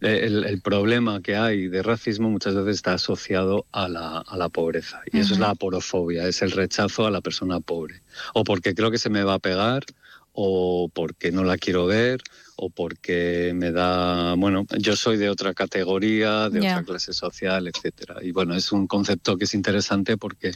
el, 0.00 0.60
problema 0.62 1.22
que 1.22 1.36
hay 1.36 1.68
de 1.68 1.82
racismo 1.82 2.30
muchas 2.30 2.54
veces 2.54 2.76
está 2.76 2.94
asociado 2.94 3.66
a 3.72 3.88
la, 3.88 4.18
a 4.18 4.36
la 4.36 4.48
pobreza. 4.48 5.00
Y 5.12 5.18
eso 5.18 5.34
es 5.34 5.40
la 5.40 5.50
aporofobia, 5.50 6.26
es 6.26 6.42
el 6.42 6.50
rechazo 6.50 7.06
a 7.06 7.10
la 7.10 7.20
persona 7.20 7.60
pobre. 7.60 8.02
O 8.34 8.44
porque 8.44 8.74
creo 8.74 8.90
que 8.90 8.98
se 8.98 9.10
me 9.10 9.24
va 9.24 9.34
a 9.34 9.38
pegar, 9.38 9.84
o 10.32 10.90
porque 10.92 11.32
no 11.32 11.44
la 11.44 11.56
quiero 11.56 11.86
ver, 11.86 12.22
o 12.56 12.70
porque 12.70 13.52
me 13.54 13.72
da, 13.72 14.34
bueno, 14.34 14.66
yo 14.78 14.96
soy 14.96 15.16
de 15.16 15.30
otra 15.30 15.54
categoría, 15.54 16.48
de 16.50 16.60
otra 16.60 16.82
clase 16.84 17.12
social, 17.12 17.66
etcétera. 17.66 18.16
Y 18.22 18.32
bueno, 18.32 18.54
es 18.54 18.72
un 18.72 18.86
concepto 18.86 19.36
que 19.36 19.44
es 19.44 19.54
interesante 19.54 20.16
porque 20.16 20.52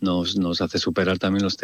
nos, 0.00 0.36
nos 0.36 0.60
hace 0.60 0.78
superar 0.78 1.18
también 1.18 1.44
los 1.44 1.56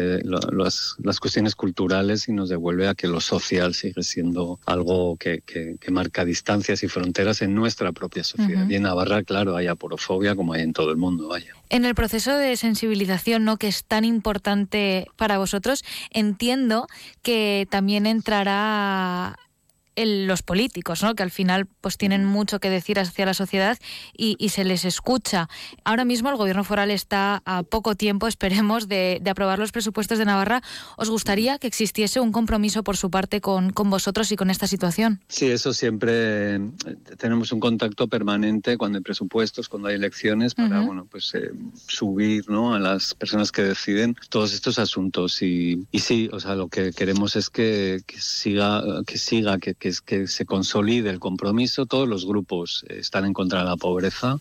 las 0.98 1.20
cuestiones 1.20 1.54
culturales 1.54 2.28
y 2.28 2.32
nos 2.32 2.48
devuelve 2.48 2.88
a 2.88 2.94
que 2.94 3.08
lo 3.08 3.20
social 3.20 3.74
sigue 3.74 4.02
siendo 4.02 4.60
algo 4.66 5.16
que, 5.16 5.40
que, 5.40 5.78
marca 5.90 6.24
distancias 6.24 6.82
y 6.82 6.88
fronteras 6.88 7.40
en 7.40 7.54
nuestra 7.54 7.92
propia 7.92 8.22
sociedad. 8.22 8.68
Y 8.68 8.74
en 8.74 8.82
Navarra, 8.82 9.22
claro, 9.22 9.56
hay 9.56 9.66
aporofobia 9.66 10.36
como 10.36 10.52
hay 10.52 10.62
en 10.62 10.72
todo 10.72 10.90
el 10.90 10.96
mundo, 10.98 11.28
vaya. 11.28 11.54
En 11.70 11.84
el 11.84 11.94
proceso 11.94 12.36
de 12.36 12.56
sensibilización, 12.56 13.44
¿no? 13.44 13.56
que 13.56 13.68
es 13.68 13.84
tan 13.84 14.04
importante 14.04 15.06
para 15.16 15.38
vosotros, 15.38 15.84
entiendo 16.10 16.86
que 17.22 17.66
también 17.70 18.06
entrará 18.06 19.36
los 20.06 20.42
políticos, 20.42 21.02
¿no? 21.02 21.14
que 21.14 21.22
al 21.22 21.30
final 21.30 21.66
pues 21.80 21.96
tienen 21.96 22.24
mucho 22.24 22.60
que 22.60 22.70
decir 22.70 22.98
hacia 22.98 23.26
la 23.26 23.34
sociedad 23.34 23.78
y, 24.16 24.36
se 24.48 24.64
les 24.64 24.84
escucha. 24.84 25.48
Ahora 25.84 26.06
mismo 26.06 26.30
el 26.30 26.36
gobierno 26.36 26.64
foral 26.64 26.90
está 26.90 27.42
a 27.44 27.62
poco 27.62 27.94
tiempo, 27.94 28.26
esperemos, 28.28 28.88
de, 28.88 29.22
aprobar 29.28 29.58
los 29.58 29.72
presupuestos 29.72 30.18
de 30.18 30.24
Navarra. 30.24 30.62
¿Os 30.96 31.10
gustaría 31.10 31.58
que 31.58 31.66
existiese 31.66 32.18
un 32.20 32.32
compromiso 32.32 32.82
por 32.82 32.96
su 32.96 33.10
parte 33.10 33.40
con, 33.40 33.70
con 33.70 33.90
vosotros 33.90 34.32
y 34.32 34.36
con 34.36 34.50
esta 34.50 34.66
situación? 34.66 35.20
Sí, 35.28 35.46
eso 35.46 35.72
siempre 35.72 36.56
eh, 36.56 36.60
tenemos 37.18 37.52
un 37.52 37.60
contacto 37.60 38.08
permanente 38.08 38.78
cuando 38.78 38.98
hay 38.98 39.04
presupuestos, 39.04 39.68
cuando 39.68 39.88
hay 39.88 39.96
elecciones, 39.96 40.54
para 40.54 40.80
bueno, 40.80 41.06
pues, 41.10 41.34
eh, 41.34 41.50
subir 41.86 42.48
¿no? 42.48 42.74
a 42.74 42.78
las 42.78 43.14
personas 43.14 43.52
que 43.52 43.62
deciden 43.62 44.16
todos 44.30 44.54
estos 44.54 44.78
asuntos. 44.78 45.42
Y, 45.42 45.86
y 45.92 45.98
sí, 45.98 46.30
o 46.32 46.40
sea, 46.40 46.54
lo 46.54 46.68
que 46.68 46.92
queremos 46.92 47.36
es 47.36 47.50
que, 47.50 48.00
siga, 48.18 48.82
que 49.06 49.18
siga, 49.18 49.58
que 49.58 49.74
que, 49.74 49.87
se 49.92 50.46
consolide 50.46 51.10
el 51.10 51.18
compromiso. 51.18 51.86
Todos 51.86 52.08
los 52.08 52.26
grupos 52.26 52.84
están 52.88 53.24
en 53.24 53.32
contra 53.32 53.60
de 53.60 53.64
la 53.66 53.76
pobreza. 53.76 54.38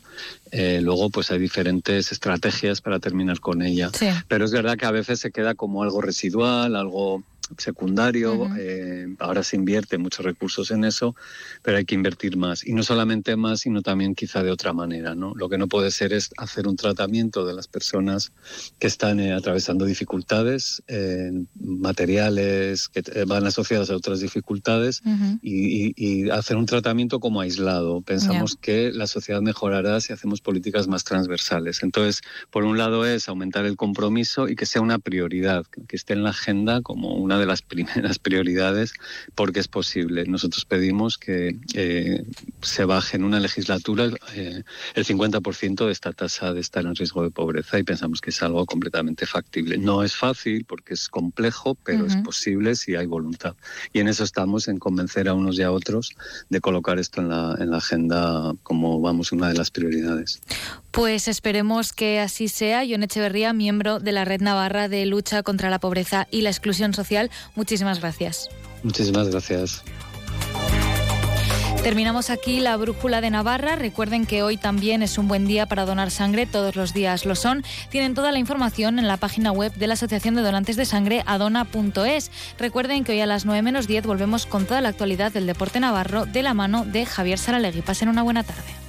Eh, 0.51 0.79
luego, 0.81 1.09
pues 1.09 1.31
hay 1.31 1.39
diferentes 1.39 2.11
estrategias 2.11 2.81
para 2.81 2.99
terminar 2.99 3.39
con 3.39 3.61
ella. 3.61 3.91
Pero 4.27 4.45
es 4.45 4.51
verdad 4.51 4.77
que 4.77 4.85
a 4.85 4.91
veces 4.91 5.19
se 5.19 5.31
queda 5.31 5.55
como 5.55 5.83
algo 5.83 6.01
residual, 6.01 6.75
algo 6.75 7.23
secundario, 7.57 8.49
eh, 8.57 9.07
ahora 9.19 9.43
se 9.43 9.55
invierte 9.55 9.97
muchos 9.97 10.25
recursos 10.25 10.71
en 10.71 10.83
eso, 10.83 11.15
pero 11.61 11.77
hay 11.77 11.85
que 11.85 11.95
invertir 11.95 12.37
más. 12.37 12.65
Y 12.65 12.73
no 12.73 12.83
solamente 12.83 13.35
más, 13.35 13.61
sino 13.61 13.81
también 13.81 14.15
quizá 14.15 14.43
de 14.43 14.51
otra 14.51 14.73
manera. 14.73 15.15
¿no? 15.15 15.33
Lo 15.35 15.49
que 15.49 15.57
no 15.57 15.67
puede 15.67 15.91
ser 15.91 16.13
es 16.13 16.29
hacer 16.37 16.67
un 16.67 16.75
tratamiento 16.75 17.45
de 17.45 17.53
las 17.53 17.67
personas 17.67 18.31
que 18.79 18.87
están 18.87 19.19
eh, 19.19 19.33
atravesando 19.33 19.85
dificultades 19.85 20.83
eh, 20.87 21.31
materiales, 21.59 22.89
que 22.89 23.03
van 23.25 23.45
asociadas 23.45 23.89
a 23.89 23.95
otras 23.95 24.19
dificultades, 24.19 25.01
y, 25.41 26.29
hacer 26.29 26.57
un 26.57 26.65
tratamiento 26.65 27.19
como 27.19 27.41
aislado. 27.41 28.01
Pensamos 28.01 28.55
que 28.55 28.91
la 28.91 29.07
sociedad 29.07 29.41
mejorará 29.41 29.99
si 30.01 30.13
hacemos 30.13 30.41
políticas 30.41 30.87
más 30.87 31.03
transversales. 31.03 31.83
Entonces, 31.83 32.21
por 32.51 32.63
un 32.63 32.77
lado 32.77 33.05
es 33.05 33.29
aumentar 33.29 33.65
el 33.65 33.75
compromiso 33.75 34.47
y 34.47 34.55
que 34.55 34.65
sea 34.65 34.81
una 34.81 34.99
prioridad, 34.99 35.65
que 35.87 35.95
esté 35.95 36.13
en 36.13 36.23
la 36.23 36.31
agenda 36.31 36.81
como 36.81 37.15
una 37.15 37.36
una 37.37 37.41
de 37.41 37.45
las 37.45 37.61
primeras 37.61 38.17
prioridades 38.19 38.93
porque 39.35 39.59
es 39.59 39.67
posible. 39.67 40.25
Nosotros 40.25 40.65
pedimos 40.65 41.17
que 41.17 41.57
eh, 41.73 42.25
se 42.61 42.85
baje 42.85 43.17
en 43.17 43.23
una 43.23 43.39
legislatura 43.39 44.09
eh, 44.33 44.63
el 44.95 45.05
50% 45.05 45.85
de 45.85 45.91
esta 45.91 46.13
tasa 46.13 46.53
de 46.53 46.61
estar 46.61 46.85
en 46.85 46.95
riesgo 46.95 47.21
de 47.23 47.29
pobreza 47.29 47.77
y 47.77 47.83
pensamos 47.83 48.21
que 48.21 48.31
es 48.31 48.41
algo 48.41 48.65
completamente 48.65 49.25
factible. 49.25 49.77
No 49.77 50.03
es 50.03 50.15
fácil 50.15 50.65
porque 50.65 50.95
es 50.95 51.09
complejo, 51.09 51.75
pero 51.75 52.05
es 52.05 52.15
posible 52.17 52.75
si 52.75 52.95
hay 52.95 53.05
voluntad. 53.05 53.55
Y 53.93 53.99
en 53.99 54.07
eso 54.07 54.23
estamos, 54.23 54.67
en 54.67 54.79
convencer 54.79 55.27
a 55.27 55.33
unos 55.33 55.57
y 55.59 55.61
a 55.61 55.71
otros 55.71 56.15
de 56.49 56.59
colocar 56.59 56.97
esto 56.97 57.21
en 57.21 57.29
la, 57.29 57.55
en 57.59 57.69
la 57.69 57.77
agenda 57.77 58.53
como, 58.63 58.99
vamos, 58.99 59.31
una 59.31 59.49
de 59.49 59.55
las 59.55 59.69
prioridades. 59.69 60.41
Pues 60.97 61.27
esperemos 61.27 61.93
que 61.93 62.19
así 62.19 62.47
sea. 62.47 62.81
John 62.89 63.03
Echeverría, 63.03 63.53
miembro 63.53 63.99
de 63.99 64.11
la 64.11 64.25
Red 64.25 64.41
Navarra 64.41 64.89
de 64.89 65.05
Lucha 65.05 65.43
contra 65.43 65.69
la 65.69 65.77
Pobreza 65.77 66.27
y 66.31 66.41
la 66.41 66.49
Exclusión 66.49 66.95
Social, 66.95 67.29
muchísimas 67.53 67.99
gracias. 67.99 68.49
Muchísimas 68.81 69.29
gracias. 69.29 69.83
Terminamos 71.83 72.31
aquí 72.31 72.61
la 72.61 72.75
brújula 72.77 73.21
de 73.21 73.29
Navarra. 73.29 73.75
Recuerden 73.75 74.25
que 74.25 74.41
hoy 74.41 74.57
también 74.57 75.03
es 75.03 75.19
un 75.19 75.27
buen 75.27 75.45
día 75.45 75.67
para 75.67 75.85
donar 75.85 76.09
sangre, 76.09 76.47
todos 76.47 76.75
los 76.75 76.95
días 76.95 77.27
lo 77.27 77.35
son. 77.35 77.63
Tienen 77.91 78.15
toda 78.15 78.31
la 78.31 78.39
información 78.39 78.97
en 78.97 79.07
la 79.07 79.17
página 79.17 79.51
web 79.51 79.71
de 79.75 79.85
la 79.85 79.93
Asociación 79.93 80.33
de 80.33 80.41
Donantes 80.41 80.77
de 80.77 80.85
Sangre, 80.85 81.21
adona.es. 81.27 82.31
Recuerden 82.57 83.03
que 83.03 83.11
hoy 83.11 83.21
a 83.21 83.27
las 83.27 83.45
9 83.45 83.61
menos 83.61 83.85
10 83.85 84.07
volvemos 84.07 84.47
con 84.47 84.65
toda 84.65 84.81
la 84.81 84.89
actualidad 84.89 85.31
del 85.31 85.45
deporte 85.45 85.79
navarro 85.79 86.25
de 86.25 86.41
la 86.41 86.55
mano 86.55 86.85
de 86.85 87.05
Javier 87.05 87.37
Saralegui. 87.37 87.83
Pasen 87.83 88.09
una 88.09 88.23
buena 88.23 88.41
tarde. 88.41 88.86